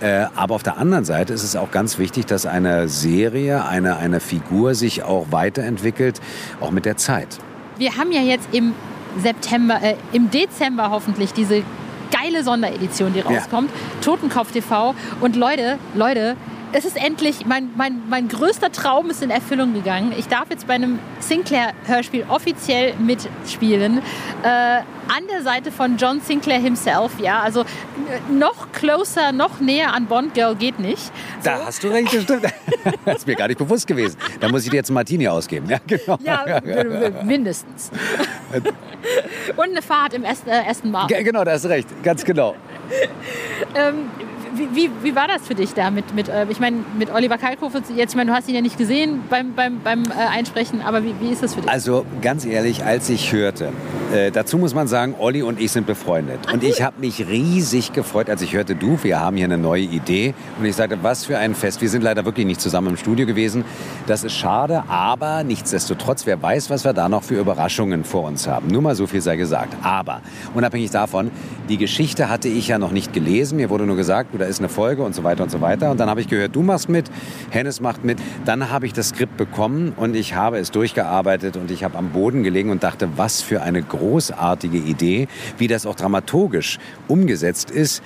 Äh, 0.01 0.27
aber 0.35 0.55
auf 0.55 0.63
der 0.63 0.77
anderen 0.77 1.05
Seite 1.05 1.33
ist 1.33 1.43
es 1.43 1.57
auch 1.57 1.71
ganz 1.71 1.99
wichtig, 1.99 2.27
dass 2.27 2.45
eine 2.47 2.89
Serie, 2.89 3.65
eine, 3.65 3.97
eine 3.97 4.21
Figur 4.21 4.75
sich 4.75 5.03
auch 5.03 5.27
weiterentwickelt, 5.31 6.21
auch 6.61 6.71
mit 6.71 6.85
der 6.85 6.97
Zeit. 6.97 7.39
Wir 7.79 7.97
haben 7.97 8.13
ja 8.13 8.21
jetzt 8.21 8.49
im 8.53 8.75
September, 9.23 9.81
äh, 9.83 9.97
im 10.13 10.31
Dezember 10.31 10.91
hoffentlich 10.91 11.33
diese 11.33 11.63
geile 12.11 12.45
Sonderedition, 12.45 13.13
die 13.13 13.21
rauskommt. 13.21 13.71
Ja. 13.71 14.01
Totenkopf 14.03 14.53
TV. 14.53 14.95
Und 15.21 15.37
Leute, 15.37 15.79
Leute, 15.95 16.37
es 16.77 16.85
ist 16.85 17.03
endlich, 17.03 17.47
mein, 17.47 17.71
mein, 17.75 18.03
mein 18.09 18.29
größter 18.29 18.71
Traum 18.71 19.09
ist 19.09 19.23
in 19.23 19.31
Erfüllung 19.31 19.73
gegangen. 19.73 20.13
Ich 20.19 20.29
darf 20.29 20.51
jetzt 20.51 20.67
bei 20.67 20.75
einem 20.75 20.99
Sinclair-Hörspiel 21.21 22.27
offiziell 22.29 22.95
mitspielen. 22.99 24.03
Äh, 24.43 24.49
an 25.09 25.27
der 25.31 25.43
Seite 25.43 25.73
von 25.73 25.97
John 25.97 26.21
Sinclair 26.21 26.59
himself, 26.59 27.19
ja. 27.19 27.41
Also 27.41 27.63
äh, 27.63 27.65
noch 28.31 28.73
closer, 28.73 29.33
noch 29.33 29.59
näher 29.61 29.95
an 29.95 30.05
Bond 30.07 30.35
Girl 30.35 30.55
geht 30.55 30.79
nicht. 30.79 31.03
So. 31.41 31.51
Da 31.51 31.65
hast 31.65 31.83
du 31.83 31.89
recht, 31.89 32.13
das 32.13 32.25
stimmt. 32.25 32.45
das 33.05 33.17
ist 33.17 33.27
mir 33.27 33.37
gar 33.37 33.49
nicht 33.49 33.59
bewusst 33.59 33.87
gewesen. 33.87 34.19
Da 34.41 34.49
muss 34.49 34.65
ich 34.65 34.71
dir 34.71 34.77
jetzt 34.77 34.91
einen 34.91 34.97
Martini 34.97 35.29
ausgeben. 35.29 35.71
Ja, 35.71 35.79
genau. 35.87 36.19
Ja, 36.23 36.61
mindestens. 37.23 37.91
Und 39.57 39.71
eine 39.71 39.81
Fahrt 39.81 40.13
im 40.13 40.25
ersten, 40.25 40.51
äh, 40.51 40.63
ersten 40.63 40.91
Mal. 40.91 41.07
Genau, 41.07 41.43
da 41.43 41.53
hast 41.53 41.65
du 41.65 41.69
recht. 41.69 41.89
Ganz 42.03 42.23
genau. 42.23 42.55
ähm, 43.75 44.11
wie, 44.59 44.69
wie, 44.75 44.91
wie, 45.03 45.15
war 45.15 45.29
das 45.29 45.47
für 45.47 45.55
dich 45.55 45.75
da 45.75 45.91
mit, 45.91 46.15
mit 46.15 46.29
äh, 46.29 46.47
ich 46.49 46.61
meine, 46.61 46.79
mit 46.99 47.13
Oliver 47.13 47.39
Kalkofe 47.39 47.83
jetzt, 47.95 48.11
ich 48.11 48.17
meine, 48.17 48.31
du 48.31 48.37
hast 48.37 48.49
ihn 48.49 48.55
ja 48.55 48.61
nicht 48.61 48.79
gesehen 48.79 49.23
beim, 49.29 49.55
beim, 49.55 49.81
beim 49.81 50.05
äh, 50.05 50.37
Einsprechen, 50.37 50.83
aber 50.83 51.05
wie, 51.05 51.15
wie 51.21 51.31
ist 51.31 51.43
das 51.43 51.55
für 51.55 51.61
dich? 51.61 51.71
Also 51.71 52.05
ganz 52.23 52.45
ehrlich, 52.45 52.85
als 52.85 53.09
ich 53.09 53.33
hörte, 53.33 53.73
äh, 54.13 54.31
dazu 54.31 54.59
muss 54.59 54.75
man 54.75 54.87
sagen, 54.87 55.15
Olli 55.19 55.43
und 55.43 55.61
ich 55.61 55.73
sind 55.73 55.87
befreundet. 55.87 56.39
Ach, 56.47 56.55
und 56.55 56.65
ich 56.65 56.83
habe 56.83 57.01
mich 57.01 57.27
riesig 57.29 57.93
gefreut, 57.93 58.31
als 58.31 58.43
ich 58.43 58.55
hörte, 58.55 58.75
du, 58.75 58.99
wir 59.03 59.21
haben 59.21 59.37
hier 59.37 59.47
eine 59.47 59.59
neue 59.59 59.83
Idee. 59.83 60.35
Und 60.59 60.65
ich 60.65 60.77
sagte, 60.77 60.99
was 61.03 61.25
für 61.25 61.39
ein 61.39 61.55
Fest. 61.55 61.81
Wir 61.81 61.89
sind 61.89 62.03
leider 62.03 62.25
wirklich 62.25 62.47
nicht 62.47 62.61
zusammen 62.61 62.89
im 62.89 62.97
Studio 62.97 63.27
gewesen. 63.27 63.65
Das 64.07 64.25
ist 64.25 64.35
schade, 64.35 64.85
aber 64.89 65.45
nichtsdestotrotz, 65.45 66.27
wer 66.27 66.41
weiß, 66.41 66.71
was 66.71 66.85
wir 66.85 66.93
da 66.93 67.09
noch 67.09 67.23
für 67.23 67.39
Überraschungen 67.39 68.05
vor 68.05 68.25
uns 68.25 68.47
haben. 68.47 68.69
Nur 68.69 68.83
mal 68.83 68.95
so 68.95 69.07
viel 69.07 69.21
sei 69.21 69.37
gesagt. 69.37 69.77
Aber 69.83 70.21
unabhängig 70.55 70.91
davon, 70.91 71.31
die 71.69 71.77
Geschichte 71.77 72.29
hatte 72.29 72.49
ich 72.49 72.69
ja 72.69 72.79
noch 72.79 72.93
nicht 72.93 73.13
gelesen. 73.13 73.57
Mir 73.57 73.71
wurde 73.71 73.87
nur 73.87 73.97
gesagt, 73.97 74.35
du, 74.35 74.39
ist 74.47 74.59
eine 74.59 74.69
Folge 74.69 75.03
und 75.03 75.15
so 75.15 75.25
weiter 75.25 75.43
und 75.43 75.51
so 75.51 75.61
weiter. 75.61 75.91
Und 75.91 76.01
dann 76.01 76.09
habe 76.09 76.21
ich 76.21 76.29
gehört, 76.29 76.55
du 76.57 76.63
machst 76.63 76.89
mit, 76.89 77.11
Hennes 77.51 77.81
macht 77.81 78.05
mit. 78.05 78.19
Dann 78.45 78.71
habe 78.71 78.87
ich 78.87 78.93
das 78.93 79.11
Skript 79.11 79.37
bekommen 79.37 79.93
und 79.97 80.17
ich 80.17 80.35
habe 80.35 80.59
es 80.59 80.71
durchgearbeitet 80.71 81.57
und 81.57 81.71
ich 81.71 81.85
habe 81.85 81.99
am 81.99 82.11
Boden 82.11 82.43
gelegen 82.43 82.71
und 82.71 82.83
dachte, 82.83 83.09
was 83.17 83.43
für 83.43 83.63
eine 83.63 83.83
großartige 83.83 84.79
Idee, 84.79 85.29
wie 85.59 85.69
das 85.69 85.87
auch 85.87 85.95
dramaturgisch 85.95 86.79
umgesetzt 87.09 87.71
ist. 87.71 88.03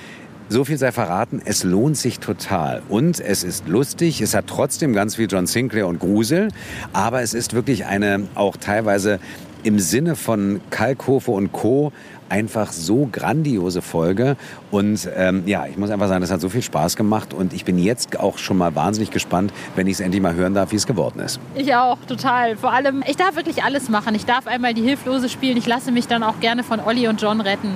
So 0.52 0.64
viel 0.64 0.78
sei 0.78 0.90
verraten, 0.90 1.40
es 1.44 1.62
lohnt 1.62 1.96
sich 1.96 2.18
total. 2.18 2.82
Und 2.88 3.20
es 3.20 3.44
ist 3.44 3.68
lustig, 3.68 4.20
es 4.20 4.34
hat 4.34 4.48
trotzdem 4.48 4.92
ganz 4.92 5.14
viel 5.14 5.28
John 5.30 5.46
Sinclair 5.46 5.86
und 5.86 6.00
Grusel, 6.00 6.48
aber 6.92 7.22
es 7.22 7.34
ist 7.34 7.54
wirklich 7.54 7.86
eine 7.86 8.26
auch 8.34 8.56
teilweise 8.56 9.20
im 9.64 9.78
Sinne 9.78 10.16
von 10.16 10.60
Kalkhofe 10.70 11.30
und 11.30 11.52
Co 11.52 11.92
einfach 12.30 12.72
so 12.72 13.08
grandiose 13.10 13.82
Folge. 13.82 14.36
Und 14.70 15.08
ähm, 15.16 15.42
ja, 15.46 15.66
ich 15.66 15.76
muss 15.76 15.90
einfach 15.90 16.08
sagen, 16.08 16.20
das 16.20 16.30
hat 16.30 16.40
so 16.40 16.48
viel 16.48 16.62
Spaß 16.62 16.96
gemacht. 16.96 17.34
Und 17.34 17.52
ich 17.52 17.64
bin 17.64 17.78
jetzt 17.78 18.18
auch 18.18 18.38
schon 18.38 18.56
mal 18.56 18.74
wahnsinnig 18.74 19.10
gespannt, 19.10 19.52
wenn 19.76 19.86
ich 19.86 19.94
es 19.94 20.00
endlich 20.00 20.22
mal 20.22 20.34
hören 20.34 20.54
darf, 20.54 20.72
wie 20.72 20.76
es 20.76 20.86
geworden 20.86 21.20
ist. 21.20 21.40
Ich 21.54 21.74
auch, 21.74 21.98
total. 22.06 22.56
Vor 22.56 22.72
allem, 22.72 23.02
ich 23.06 23.16
darf 23.16 23.36
wirklich 23.36 23.64
alles 23.64 23.88
machen. 23.88 24.14
Ich 24.14 24.24
darf 24.24 24.46
einmal 24.46 24.74
die 24.74 24.82
Hilflose 24.82 25.28
spielen. 25.28 25.56
Ich 25.56 25.66
lasse 25.66 25.92
mich 25.92 26.06
dann 26.06 26.22
auch 26.22 26.40
gerne 26.40 26.62
von 26.62 26.80
Olli 26.80 27.08
und 27.08 27.20
John 27.20 27.40
retten. 27.40 27.74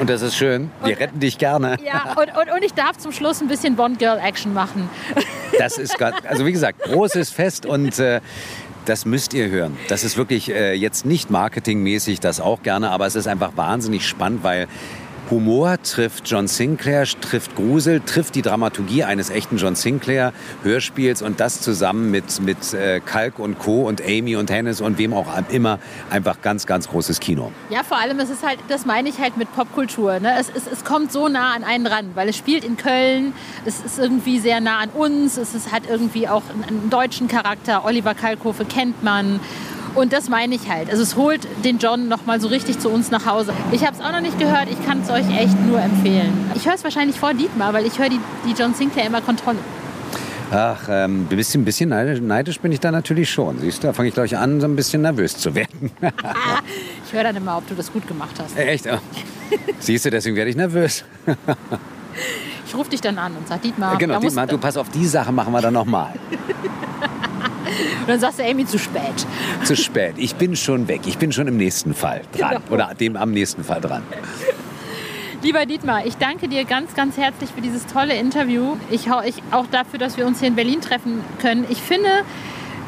Und 0.00 0.08
das 0.08 0.22
ist 0.22 0.34
schön. 0.34 0.70
Wir 0.82 0.94
und, 0.94 1.00
retten 1.00 1.20
dich 1.20 1.36
gerne. 1.36 1.76
Ja, 1.84 2.14
und, 2.16 2.28
und, 2.28 2.56
und 2.56 2.64
ich 2.64 2.72
darf 2.72 2.96
zum 2.96 3.12
Schluss 3.12 3.42
ein 3.42 3.48
bisschen 3.48 3.76
Bond-Girl-Action 3.76 4.54
machen. 4.54 4.88
Das 5.58 5.76
ist 5.76 6.00
also 6.00 6.46
wie 6.46 6.52
gesagt, 6.52 6.80
großes 6.80 7.30
Fest 7.30 7.66
und 7.66 7.98
äh, 7.98 8.20
das 8.90 9.06
müsst 9.06 9.34
ihr 9.34 9.48
hören. 9.50 9.78
Das 9.88 10.02
ist 10.02 10.16
wirklich 10.16 10.50
äh, 10.50 10.74
jetzt 10.74 11.06
nicht 11.06 11.30
marketingmäßig, 11.30 12.18
das 12.18 12.40
auch 12.40 12.62
gerne, 12.62 12.90
aber 12.90 13.06
es 13.06 13.14
ist 13.14 13.28
einfach 13.28 13.52
wahnsinnig 13.56 14.04
spannend, 14.06 14.42
weil 14.42 14.66
Humor 15.30 15.80
trifft 15.82 16.28
John 16.28 16.48
Sinclair, 16.48 17.04
trifft 17.20 17.54
Grusel, 17.54 18.00
trifft 18.00 18.34
die 18.34 18.42
Dramaturgie 18.42 19.04
eines 19.04 19.30
echten 19.30 19.58
John 19.58 19.76
Sinclair 19.76 20.32
Hörspiels 20.62 21.22
und 21.22 21.38
das 21.38 21.60
zusammen 21.60 22.10
mit, 22.10 22.40
mit 22.40 22.74
äh, 22.74 23.00
Kalk 23.00 23.38
und 23.38 23.58
Co. 23.58 23.82
und 23.86 24.02
Amy 24.02 24.36
und 24.36 24.50
Hennes 24.50 24.80
und 24.80 24.98
wem 24.98 25.14
auch 25.14 25.26
immer 25.50 25.78
einfach 26.10 26.42
ganz, 26.42 26.66
ganz 26.66 26.88
großes 26.88 27.20
Kino. 27.20 27.52
Ja, 27.70 27.84
vor 27.84 27.98
allem, 27.98 28.18
es 28.18 28.30
ist 28.30 28.44
halt, 28.44 28.58
das 28.68 28.86
meine 28.86 29.08
ich 29.08 29.18
halt 29.18 29.36
mit 29.36 29.54
Popkultur. 29.54 30.18
Ne? 30.18 30.34
Es, 30.38 30.50
es, 30.54 30.66
es 30.66 30.84
kommt 30.84 31.12
so 31.12 31.28
nah 31.28 31.54
an 31.54 31.62
einen 31.62 31.86
ran, 31.86 32.10
weil 32.14 32.28
es 32.28 32.36
spielt 32.36 32.64
in 32.64 32.76
Köln, 32.76 33.32
es 33.64 33.80
ist 33.80 33.98
irgendwie 33.98 34.40
sehr 34.40 34.60
nah 34.60 34.78
an 34.78 34.88
uns, 34.90 35.36
es 35.36 35.54
ist, 35.54 35.70
hat 35.70 35.84
irgendwie 35.88 36.28
auch 36.28 36.42
einen, 36.52 36.64
einen 36.64 36.90
deutschen 36.90 37.28
Charakter. 37.28 37.84
Oliver 37.84 38.14
Kalkofe 38.14 38.64
kennt 38.64 39.02
man. 39.04 39.40
Und 39.94 40.12
das 40.12 40.28
meine 40.28 40.54
ich 40.54 40.68
halt. 40.68 40.90
Also 40.90 41.02
es 41.02 41.16
holt 41.16 41.46
den 41.64 41.78
John 41.78 42.08
noch 42.08 42.26
mal 42.26 42.40
so 42.40 42.48
richtig 42.48 42.78
zu 42.78 42.88
uns 42.88 43.10
nach 43.10 43.26
Hause. 43.26 43.52
Ich 43.72 43.84
habe 43.84 43.96
es 43.96 44.02
auch 44.02 44.12
noch 44.12 44.20
nicht 44.20 44.38
gehört. 44.38 44.68
Ich 44.70 44.84
kann 44.86 45.02
es 45.02 45.10
euch 45.10 45.26
echt 45.36 45.58
nur 45.66 45.80
empfehlen. 45.80 46.50
Ich 46.54 46.66
höre 46.66 46.74
es 46.74 46.84
wahrscheinlich 46.84 47.18
vor 47.18 47.34
Dietmar, 47.34 47.72
weil 47.72 47.86
ich 47.86 47.98
höre 47.98 48.08
die, 48.08 48.20
die 48.46 48.52
John 48.52 48.74
Sinclair 48.74 49.06
immer 49.06 49.20
Kontrolle. 49.20 49.58
Ach, 50.52 50.88
ähm, 50.88 51.22
ein 51.22 51.26
bisschen, 51.26 51.62
ein 51.62 51.64
bisschen 51.64 51.90
neidisch, 51.90 52.20
neidisch 52.20 52.58
bin 52.58 52.72
ich 52.72 52.80
da 52.80 52.90
natürlich 52.90 53.30
schon. 53.30 53.60
Siehst 53.60 53.82
du, 53.82 53.86
da 53.86 53.92
fange 53.92 54.08
ich 54.08 54.14
gleich 54.14 54.36
an, 54.36 54.60
so 54.60 54.66
ein 54.66 54.74
bisschen 54.74 55.02
nervös 55.02 55.36
zu 55.36 55.54
werden. 55.54 55.92
ich 57.06 57.12
höre 57.12 57.22
dann 57.22 57.36
immer, 57.36 57.58
ob 57.58 57.68
du 57.68 57.74
das 57.74 57.92
gut 57.92 58.06
gemacht 58.08 58.34
hast. 58.42 58.58
Echt? 58.58 58.86
Oh. 58.90 58.98
Siehst 59.78 60.04
du, 60.06 60.10
deswegen 60.10 60.34
werde 60.34 60.50
ich 60.50 60.56
nervös. 60.56 61.04
ich 62.66 62.74
rufe 62.74 62.90
dich 62.90 63.00
dann 63.00 63.16
an 63.18 63.36
und 63.36 63.46
sage, 63.46 63.60
Dietmar, 63.62 63.96
genau, 63.96 64.18
Dietmar, 64.18 64.48
du 64.48 64.58
pass 64.58 64.76
auf, 64.76 64.88
die 64.88 65.06
Sache 65.06 65.30
machen 65.30 65.52
wir 65.52 65.60
dann 65.60 65.74
nochmal. 65.74 66.14
Und 68.10 68.14
dann 68.14 68.32
sagst 68.32 68.40
du, 68.40 68.44
Amy, 68.44 68.66
zu 68.66 68.76
spät. 68.76 69.24
Zu 69.62 69.76
spät. 69.76 70.14
Ich 70.16 70.34
bin 70.34 70.56
schon 70.56 70.88
weg. 70.88 71.02
Ich 71.06 71.18
bin 71.18 71.30
schon 71.30 71.46
im 71.46 71.56
nächsten 71.56 71.94
Fall 71.94 72.22
dran. 72.36 72.60
Genau. 72.64 72.74
Oder 72.74 72.92
dem 72.98 73.14
am 73.14 73.30
nächsten 73.30 73.62
Fall 73.62 73.80
dran. 73.80 74.02
Lieber 75.44 75.64
Dietmar, 75.64 76.04
ich 76.04 76.16
danke 76.16 76.48
dir 76.48 76.64
ganz, 76.64 76.96
ganz 76.96 77.16
herzlich 77.16 77.50
für 77.50 77.60
dieses 77.60 77.86
tolle 77.86 78.14
Interview. 78.16 78.74
Ich, 78.90 79.06
ich 79.26 79.42
auch 79.52 79.68
dafür, 79.70 80.00
dass 80.00 80.16
wir 80.16 80.26
uns 80.26 80.40
hier 80.40 80.48
in 80.48 80.56
Berlin 80.56 80.80
treffen 80.80 81.20
können. 81.40 81.64
Ich 81.70 81.80
finde, 81.80 82.08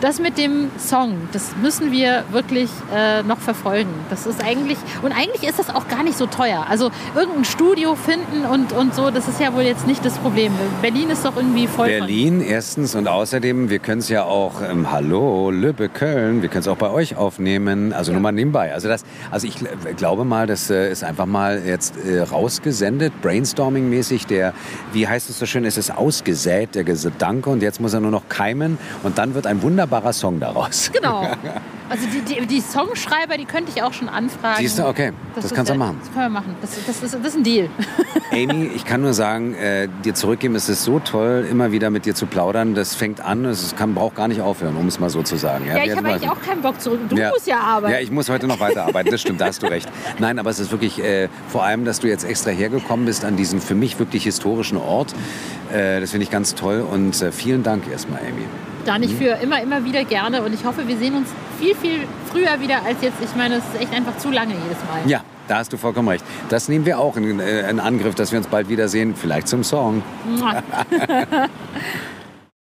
das 0.03 0.19
mit 0.19 0.37
dem 0.37 0.69
Song, 0.79 1.17
das 1.31 1.55
müssen 1.63 1.93
wir 1.93 2.25
wirklich 2.33 2.69
äh, 2.93 3.23
noch 3.23 3.39
verfolgen. 3.39 3.91
Das 4.11 4.27
ist 4.27 4.43
eigentlich, 4.45 4.77
und 5.01 5.13
eigentlich 5.13 5.49
ist 5.49 5.61
das 5.61 5.71
auch 5.71 5.87
gar 5.87 6.03
nicht 6.03 6.19
so 6.19 6.27
teuer. 6.27 6.67
Also 6.69 6.91
irgendein 7.15 7.45
Studio 7.45 7.95
finden 7.95 8.45
und, 8.45 8.73
und 8.73 8.97
so, 8.97 9.11
das 9.11 9.29
ist 9.29 9.41
ja 9.41 9.55
wohl 9.55 9.63
jetzt 9.63 9.87
nicht 9.87 10.05
das 10.05 10.19
Problem. 10.19 10.53
Berlin 10.83 11.09
ist 11.11 11.25
doch 11.25 11.37
irgendwie 11.37 11.69
voll. 11.69 11.87
Berlin 11.87 12.41
erstens 12.41 12.97
und 12.97 13.07
außerdem, 13.07 13.71
wir 13.71 13.79
können 13.79 14.01
es 14.01 14.09
ja 14.09 14.25
auch, 14.25 14.61
ähm, 14.61 14.91
hallo, 14.91 15.53
Lübeck, 15.53 15.95
Köln, 15.95 16.43
wir 16.43 16.49
können 16.49 16.63
es 16.63 16.69
auch 16.69 16.77
bei 16.77 16.91
euch 16.91 17.15
aufnehmen, 17.15 17.93
also 17.93 18.11
ja. 18.11 18.15
nur 18.15 18.23
mal 18.23 18.33
nebenbei. 18.33 18.75
Also, 18.75 18.89
das, 18.89 19.05
also 19.31 19.47
ich 19.47 19.55
glaube 19.97 20.25
mal, 20.25 20.49
das 20.49 20.69
äh, 20.69 20.91
ist 20.91 21.05
einfach 21.05 21.27
mal 21.27 21.63
jetzt 21.65 21.95
äh, 22.05 22.21
rausgesendet, 22.23 23.13
brainstorming-mäßig, 23.23 24.27
der, 24.27 24.53
wie 24.93 25.07
heißt 25.07 25.31
es 25.31 25.39
so 25.39 25.47
schön, 25.47 25.65
es 25.65 25.79
ist 25.79 25.97
ausgesät, 25.97 26.75
der 26.75 26.83
Gedanke 26.83 27.51
und 27.51 27.63
jetzt 27.63 27.81
muss 27.81 27.95
er 27.95 28.01
nur 28.01 28.11
noch 28.11 28.29
keimen 28.29 28.79
und 29.05 29.19
dann 29.19 29.35
wird 29.35 29.47
ein 29.47 29.63
wunderbarer 29.63 29.92
wunderbarer 29.93 30.13
Song 30.13 30.41
daraus. 30.41 30.91
Genau. 30.93 31.27
Also 31.89 32.07
die, 32.07 32.23
die, 32.23 32.47
die 32.47 32.61
Songschreiber, 32.63 33.37
die 33.37 33.45
könnte 33.45 33.71
ich 33.75 33.83
auch 33.83 33.93
schon 33.93 34.09
anfragen. 34.09 34.57
Siehst 34.57 34.79
du, 34.79 34.87
okay, 34.87 35.13
das, 35.35 35.45
das 35.45 35.53
kannst 35.53 35.71
du 35.71 35.75
machen. 35.75 35.99
Das 36.01 36.11
können 36.11 36.25
wir 36.25 36.41
machen. 36.41 36.57
Das, 36.63 36.71
das, 36.87 37.03
ist, 37.03 37.15
das 37.15 37.27
ist 37.27 37.37
ein 37.37 37.43
Deal. 37.43 37.69
Amy, 38.33 38.71
ich 38.75 38.87
kann 38.87 39.03
nur 39.03 39.13
sagen, 39.13 39.53
äh, 39.53 39.89
dir 40.03 40.15
zurückgeben, 40.15 40.55
es 40.55 40.71
ist 40.71 40.85
so 40.85 41.01
toll, 41.01 41.47
immer 41.51 41.71
wieder 41.71 41.91
mit 41.91 42.07
dir 42.07 42.15
zu 42.15 42.25
plaudern. 42.25 42.75
Das 42.75 42.95
fängt 42.95 43.21
an, 43.21 43.45
es 43.45 43.77
kann, 43.77 43.95
braucht 43.95 44.15
gar 44.15 44.27
nicht 44.27 44.41
aufhören, 44.41 44.75
um 44.77 44.87
es 44.89 45.01
mal 45.01 45.11
so 45.11 45.23
zu 45.23 45.37
sagen. 45.37 45.67
Ja, 45.67 45.77
ja 45.77 45.85
ich 45.85 45.95
habe 45.95 46.09
eigentlich 46.09 46.31
auch 46.31 46.41
keinen 46.41 46.63
Bock 46.63 46.81
zurück. 46.81 47.01
Du 47.11 47.17
ja. 47.17 47.29
musst 47.29 47.47
ja 47.47 47.59
arbeiten. 47.59 47.93
Ja, 47.93 48.01
ich 48.01 48.11
muss 48.11 48.31
heute 48.31 48.47
noch 48.47 48.59
weiterarbeiten, 48.59 49.11
das 49.11 49.21
stimmt, 49.21 49.43
da 49.43 49.47
hast 49.49 49.63
du 49.63 49.67
recht. 49.67 49.87
Nein, 50.19 50.39
aber 50.39 50.49
es 50.49 50.61
ist 50.61 50.71
wirklich 50.71 50.99
äh, 50.99 51.29
vor 51.49 51.65
allem, 51.65 51.85
dass 51.85 52.01
du 52.01 52.09
jetzt 52.09 52.25
extra 52.25 52.53
hergekommen 52.53 53.05
bist 53.05 53.27
an 53.27 53.37
diesen 53.37 53.61
für 53.61 53.75
mich 53.75 53.99
wirklich 53.99 54.25
historischen 54.25 54.79
Ort. 54.79 55.13
Äh, 55.71 56.01
das 56.01 56.13
finde 56.13 56.25
ich 56.25 56.31
ganz 56.31 56.55
toll 56.55 56.81
und 56.81 57.21
äh, 57.21 57.33
vielen 57.33 57.63
Dank 57.65 57.87
erstmal, 57.87 58.21
Amy. 58.21 58.47
Da 58.85 58.99
nicht 58.99 59.15
für 59.17 59.39
immer, 59.43 59.63
immer 59.63 59.85
wieder 59.85 60.05
gerne. 60.05 60.43
Und 60.43 60.53
ich 60.53 60.65
hoffe, 60.65 60.89
wir 60.89 60.97
sehen 60.97 61.15
uns 61.15 61.29
viel, 61.61 61.75
viel 61.75 62.01
früher 62.31 62.61
wieder 62.61 62.85
als 62.85 63.01
jetzt. 63.01 63.19
Ich 63.23 63.35
meine, 63.37 63.57
es 63.57 63.65
ist 63.73 63.81
echt 63.81 63.95
einfach 63.95 64.17
zu 64.19 64.31
lange 64.31 64.55
jedes 64.55 64.79
Mal. 64.85 65.09
Ja, 65.09 65.23
da 65.49 65.59
hast 65.59 65.73
du 65.73 65.77
vollkommen 65.77 66.09
recht. 66.09 66.25
Das 66.49 66.69
nehmen 66.69 66.85
wir 66.87 66.99
auch 66.99 67.17
in, 67.17 67.39
äh, 67.39 67.69
in 67.71 67.79
Angriff, 67.79 68.15
dass 68.15 68.33
wir 68.33 68.39
uns 68.39 68.49
bald 68.49 68.69
wiedersehen. 68.69 69.15
Vielleicht 69.15 69.49
zum 69.49 69.63
Song. 69.63 70.03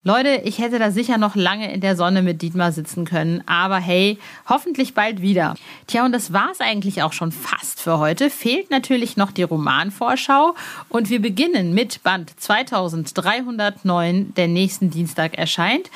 Leute, 0.05 0.41
ich 0.43 0.57
hätte 0.59 0.79
da 0.79 0.91
sicher 0.91 1.17
noch 1.17 1.33
lange 1.37 1.73
in 1.73 1.79
der 1.79 1.95
Sonne 1.95 2.21
mit 2.21 2.41
Dietmar 2.41 2.73
sitzen 2.73 3.05
können, 3.05 3.41
aber 3.45 3.77
hey, 3.77 4.19
hoffentlich 4.49 4.93
bald 4.93 5.21
wieder. 5.21 5.55
Tja, 5.87 6.03
und 6.03 6.11
das 6.11 6.33
war's 6.33 6.59
eigentlich 6.59 7.03
auch 7.03 7.13
schon 7.13 7.31
fast 7.31 7.79
für 7.79 7.99
heute. 7.99 8.29
Fehlt 8.29 8.69
natürlich 8.69 9.15
noch 9.15 9.31
die 9.31 9.43
Romanvorschau 9.43 10.55
und 10.89 11.09
wir 11.09 11.21
beginnen 11.21 11.73
mit 11.73 12.03
Band 12.03 12.37
2309, 12.37 14.33
der 14.33 14.49
nächsten 14.49 14.89
Dienstag 14.89 15.37
erscheint. 15.37 15.89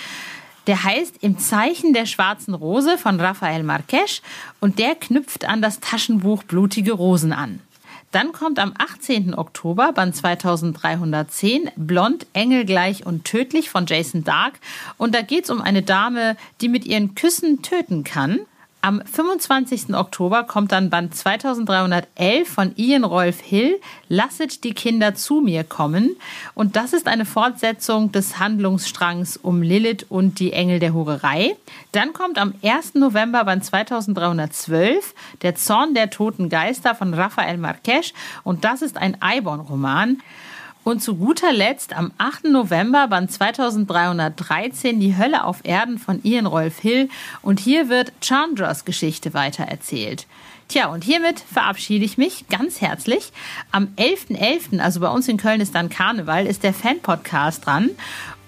Der 0.68 0.86
heißt 0.86 1.16
Im 1.20 1.38
Zeichen 1.38 1.92
der 1.92 2.06
schwarzen 2.06 2.54
Rose 2.54 2.98
von 2.98 3.20
Rafael 3.20 3.64
Marquez 3.64 4.22
und 4.62 4.80
der 4.80 4.96
knüpft 4.96 5.44
an 5.44 5.62
das 5.62 5.82
Taschenbuch 5.82 6.44
Blutige 6.44 6.94
Rosen 6.94 7.34
an. 7.34 7.60
Dann 8.12 8.32
kommt 8.32 8.58
am 8.60 8.74
18. 8.78 9.34
Oktober 9.34 9.92
Band 9.92 10.16
2310 10.16 11.72
Blond, 11.76 12.26
Engelgleich 12.34 13.06
und 13.06 13.26
Tödlich 13.26 13.70
von 13.70 13.86
Jason 13.86 14.24
Dark. 14.24 14.60
Und 14.98 15.14
da 15.14 15.22
geht 15.22 15.44
es 15.44 15.50
um 15.50 15.62
eine 15.62 15.84
Dame, 15.84 16.38
die 16.62 16.70
mit 16.70 16.86
ihren 16.86 17.16
Küssen 17.16 17.62
töten 17.62 18.04
kann. 18.06 18.40
Am 18.88 19.02
25. 19.04 19.94
Oktober 19.96 20.46
kommt 20.46 20.72
dann 20.72 20.90
Band 20.90 21.14
2311 21.14 22.48
von 22.48 22.72
Ian 22.78 23.04
Rolf 23.04 23.42
Hill, 23.42 23.82
Lasset 24.08 24.64
die 24.64 24.74
Kinder 24.74 25.14
zu 25.14 25.42
mir 25.42 25.66
kommen. 25.66 26.16
Und 26.54 26.78
das 26.78 26.94
ist 26.94 27.06
eine 27.06 27.26
Fortsetzung 27.26 28.14
des 28.14 28.40
Handlungsstrangs 28.40 29.36
um 29.36 29.62
Lilith 29.62 30.06
und 30.08 30.40
die 30.40 30.54
Engel 30.54 30.80
der 30.80 30.94
Hurerei. 30.94 31.58
Dann 31.92 32.14
kommt 32.14 32.38
am 32.38 32.54
1. 32.64 32.96
November 32.96 33.44
Band 33.44 33.66
2312 33.66 35.14
Der 35.42 35.56
Zorn 35.56 35.94
der 35.94 36.10
toten 36.10 36.48
Geister 36.48 36.96
von 36.96 37.14
Rafael 37.14 37.58
Marquez. 37.58 38.14
Und 38.46 38.64
das 38.64 38.82
ist 38.82 38.96
ein 38.96 39.22
Eibon-Roman. 39.22 40.22
Und 40.88 41.04
zu 41.04 41.16
guter 41.16 41.52
Letzt 41.52 41.94
am 41.98 42.14
8. 42.18 42.46
November 42.46 43.10
Band 43.10 43.30
2313 43.30 45.02
Die 45.02 45.18
Hölle 45.18 45.44
auf 45.44 45.60
Erden 45.64 46.00
von 46.00 46.24
Ian 46.24 46.46
Rolf 46.46 46.80
Hill 46.80 47.10
und 47.42 47.60
hier 47.60 47.90
wird 47.90 48.14
Chandras 48.22 48.86
Geschichte 48.86 49.34
weitererzählt. 49.34 50.28
Tja, 50.70 50.88
und 50.88 51.04
hiermit 51.04 51.42
verabschiede 51.42 52.06
ich 52.06 52.18
mich 52.18 52.48
ganz 52.48 52.80
herzlich. 52.80 53.34
Am 53.70 53.90
11.11., 53.98 54.40
.11., 54.78 54.80
also 54.80 55.02
bei 55.02 55.10
uns 55.10 55.28
in 55.28 55.36
Köln 55.36 55.60
ist 55.60 55.76
dann 55.76 55.90
Karneval, 55.90 56.48
ist 56.48 56.64
der 56.64 56.74
Fan-Podcast 56.74 57.66
dran. 57.66 57.90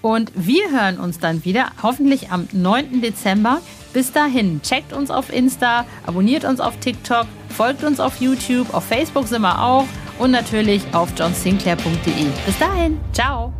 Und 0.00 0.32
wir 0.34 0.70
hören 0.70 0.98
uns 0.98 1.18
dann 1.18 1.44
wieder, 1.44 1.72
hoffentlich 1.82 2.30
am 2.30 2.48
9. 2.52 3.02
Dezember. 3.02 3.60
Bis 3.92 4.12
dahin, 4.12 4.62
checkt 4.62 4.94
uns 4.94 5.10
auf 5.10 5.30
Insta, 5.30 5.84
abonniert 6.06 6.46
uns 6.46 6.60
auf 6.60 6.78
TikTok, 6.78 7.26
folgt 7.50 7.84
uns 7.84 8.00
auf 8.00 8.18
YouTube, 8.18 8.72
auf 8.72 8.86
Facebook 8.86 9.28
sind 9.28 9.42
wir 9.42 9.62
auch 9.62 9.84
und 10.20 10.30
natürlich 10.30 10.82
auf 10.92 11.08
johnsinclair.de. 11.18 12.26
Bis 12.46 12.58
dahin, 12.58 13.00
ciao! 13.12 13.52